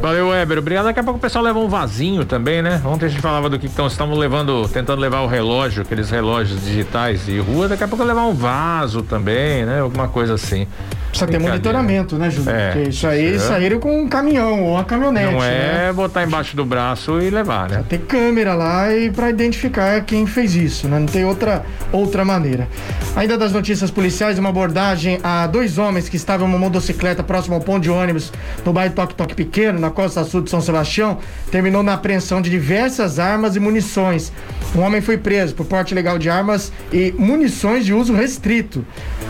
Valeu, 0.00 0.28
Weber. 0.28 0.58
Obrigado. 0.58 0.84
Daqui 0.84 1.00
a 1.00 1.02
pouco 1.02 1.18
o 1.18 1.20
pessoal 1.20 1.44
leva 1.44 1.58
um 1.58 1.68
vasinho 1.68 2.24
também, 2.24 2.62
né? 2.62 2.80
Ontem 2.84 3.06
a 3.06 3.08
gente 3.08 3.20
falava 3.20 3.50
do 3.50 3.58
que 3.58 3.66
estão 3.66 3.86
estavam 3.86 4.16
levando, 4.16 4.68
tentando 4.68 5.00
levar 5.00 5.20
o 5.22 5.26
relógio, 5.26 5.82
aqueles 5.82 6.08
relógios 6.10 6.64
digitais 6.64 7.26
de 7.26 7.38
rua. 7.40 7.68
Daqui 7.68 7.82
a 7.82 7.88
pouco 7.88 8.04
levar 8.04 8.26
um 8.26 8.34
vaso 8.34 9.02
também, 9.02 9.64
né? 9.66 9.80
Alguma 9.80 10.08
coisa 10.08 10.34
assim. 10.34 10.66
Precisa 11.08 11.26
ter 11.30 11.38
monitoramento, 11.38 12.16
né, 12.16 12.30
Júlio? 12.30 12.50
É, 12.50 12.72
Porque 12.72 12.88
isso 12.90 13.06
aí 13.06 13.34
é. 13.34 13.38
saíram 13.38 13.80
com 13.80 14.02
um 14.02 14.08
caminhão 14.08 14.62
ou 14.62 14.72
uma 14.72 14.84
caminhonete. 14.84 15.32
Não 15.32 15.42
é 15.42 15.86
né? 15.86 15.92
botar 15.92 16.22
embaixo 16.22 16.56
do 16.56 16.64
braço 16.64 17.20
e 17.20 17.30
levar, 17.30 17.68
né? 17.68 17.84
Ter 17.88 17.98
câmera 17.98 18.54
lá 18.54 18.94
e 18.94 19.10
para 19.10 19.30
identificar 19.30 20.00
quem 20.02 20.26
fez 20.26 20.54
isso, 20.54 20.88
né? 20.88 20.98
Não 20.98 21.06
tem 21.06 21.24
outra, 21.24 21.64
outra 21.92 22.24
maneira. 22.24 22.68
Ainda 23.16 23.36
das 23.36 23.52
notícias 23.52 23.90
policiais, 23.90 24.38
uma 24.38 24.50
abordagem 24.50 25.18
a 25.22 25.46
dois 25.46 25.78
homens 25.78 26.08
que 26.08 26.16
estavam 26.16 26.46
em 26.46 26.50
uma 26.50 26.58
motocicleta 26.58 27.22
próximo 27.22 27.54
ao 27.54 27.60
ponto 27.60 27.82
de 27.82 27.90
ônibus 27.90 28.32
no 28.64 28.72
bairro 28.72 28.94
Toque 28.94 29.14
Toque 29.14 29.34
Pequeno, 29.34 29.78
na 29.78 29.90
costa 29.90 30.24
sul 30.24 30.42
de 30.42 30.50
São 30.50 30.60
Sebastião, 30.60 31.18
terminou 31.50 31.82
na 31.82 31.94
apreensão 31.94 32.40
de 32.40 32.50
diversas 32.50 33.18
armas 33.18 33.56
e 33.56 33.60
munições. 33.60 34.32
Um 34.74 34.80
homem 34.80 35.00
foi 35.00 35.16
preso 35.16 35.54
por 35.54 35.66
porte 35.66 35.92
ilegal 35.92 36.18
de 36.18 36.28
armas 36.28 36.72
e 36.92 37.14
munições 37.18 37.84
de 37.84 37.94
uso 37.94 38.12
restrito. 38.12 38.84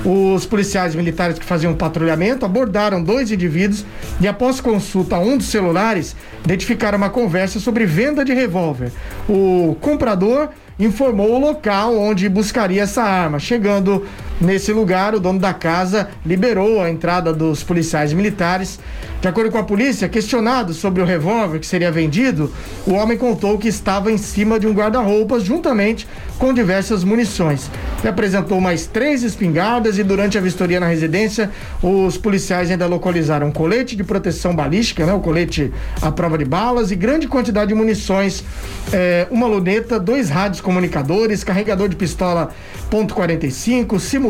Os 0.05 0.45
policiais 0.45 0.95
militares 0.95 1.39
que 1.39 1.45
faziam 1.45 1.68
patrulhamento 1.75 2.45
abordaram 2.45 3.03
dois 3.03 3.31
indivíduos 3.31 3.85
e, 4.21 4.29
após 4.29 4.61
consulta 4.61 5.17
a 5.17 5.21
um 5.21 5.37
dos 5.37 5.49
celulares, 5.49 6.15
identificaram 6.45 6.99
uma 6.99 7.11
conversa 7.11 7.61
sobre 7.61 7.87
venda 7.87 8.25
de 8.25 8.33
revólver. 8.33 8.93
O 9.29 9.77
comprador 9.81 10.51
informou 10.79 11.35
o 11.35 11.39
local 11.39 11.99
onde 11.99 12.29
buscaria 12.29 12.83
essa 12.83 13.03
arma. 13.03 13.39
Chegando 13.39 14.07
nesse 14.41 14.73
lugar, 14.73 15.15
o 15.15 15.21
dono 15.21 15.39
da 15.39 15.53
casa 15.53 16.09
liberou 16.25 16.81
a 16.81 16.91
entrada 16.91 17.33
dos 17.33 17.63
policiais 17.63 18.13
militares. 18.13 18.79
De 19.21 19.27
acordo 19.27 19.51
com 19.51 19.59
a 19.59 19.65
polícia, 19.65 20.09
questionado 20.09 20.73
sobre 20.73 21.03
o 21.03 21.05
revólver 21.05 21.59
que 21.59 21.67
seria 21.67 21.91
vendido, 21.91 22.53
o 22.87 22.93
homem 22.93 23.19
contou 23.19 23.59
que 23.59 23.67
estava 23.67 24.13
em 24.13 24.17
cima 24.17 24.61
de 24.61 24.67
um 24.69 24.73
guarda-roupas 24.73 25.43
juntamente 25.43 26.07
com 26.39 26.55
diversas 26.55 27.03
munições. 27.03 27.69
Ele 27.99 28.09
apresentou 28.09 28.61
mais 28.61 28.87
três 28.87 29.25
espingardas 29.25 29.99
e 29.99 30.05
durante 30.05 30.39
a 30.39 30.41
vistoria 30.41 30.79
na 30.79 30.87
residência, 30.87 31.51
os 31.83 32.17
policiais 32.17 32.71
ainda 32.71 32.87
localizaram 32.87 33.49
um 33.49 33.53
colete 33.53 33.97
de 33.97 34.05
proteção 34.05 34.55
balística, 34.55 35.05
né, 35.05 35.13
o 35.13 35.19
colete 35.19 35.73
à 36.01 36.13
prova 36.13 36.39
de 36.39 36.45
balas 36.45 36.93
e 36.93 36.95
grande 36.95 37.27
quantidade 37.27 37.69
de 37.69 37.75
munições, 37.75 38.45
é, 38.93 39.27
uma 39.33 39.49
luneta, 39.49 39.99
dois 39.99 40.31
rádios 40.31 40.61
comunicadores, 40.61 41.43
carregador 41.43 41.89
de 41.89 41.97
pistola 41.97 42.51
.45, 42.89 43.99
simulacro 43.99 44.28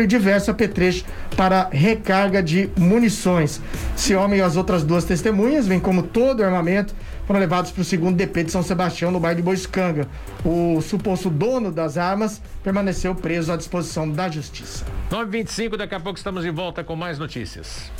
e 0.00 0.06
diversos 0.06 0.48
apetrechos 0.48 1.04
para 1.36 1.68
recarga 1.70 2.42
de 2.42 2.70
munições. 2.76 3.60
Esse 3.96 4.14
homem 4.14 4.40
e 4.40 4.42
as 4.42 4.56
outras 4.56 4.82
duas 4.82 5.04
testemunhas, 5.04 5.66
vem 5.66 5.80
como 5.80 6.02
todo 6.02 6.40
o 6.40 6.44
armamento, 6.44 6.94
foram 7.26 7.40
levados 7.40 7.70
para 7.70 7.82
o 7.82 7.84
segundo 7.84 8.16
DP 8.16 8.44
de 8.44 8.52
São 8.52 8.62
Sebastião, 8.62 9.10
no 9.10 9.20
bairro 9.20 9.36
de 9.36 9.42
Boiscanga. 9.42 10.08
O 10.44 10.80
suposto 10.80 11.28
dono 11.28 11.70
das 11.70 11.96
armas 11.96 12.40
permaneceu 12.62 13.14
preso 13.14 13.52
à 13.52 13.56
disposição 13.56 14.10
da 14.10 14.28
justiça. 14.28 14.84
9h25, 15.10 15.76
daqui 15.76 15.94
a 15.94 16.00
pouco 16.00 16.18
estamos 16.18 16.42
de 16.42 16.50
volta 16.50 16.82
com 16.82 16.96
mais 16.96 17.18
notícias. 17.18 17.90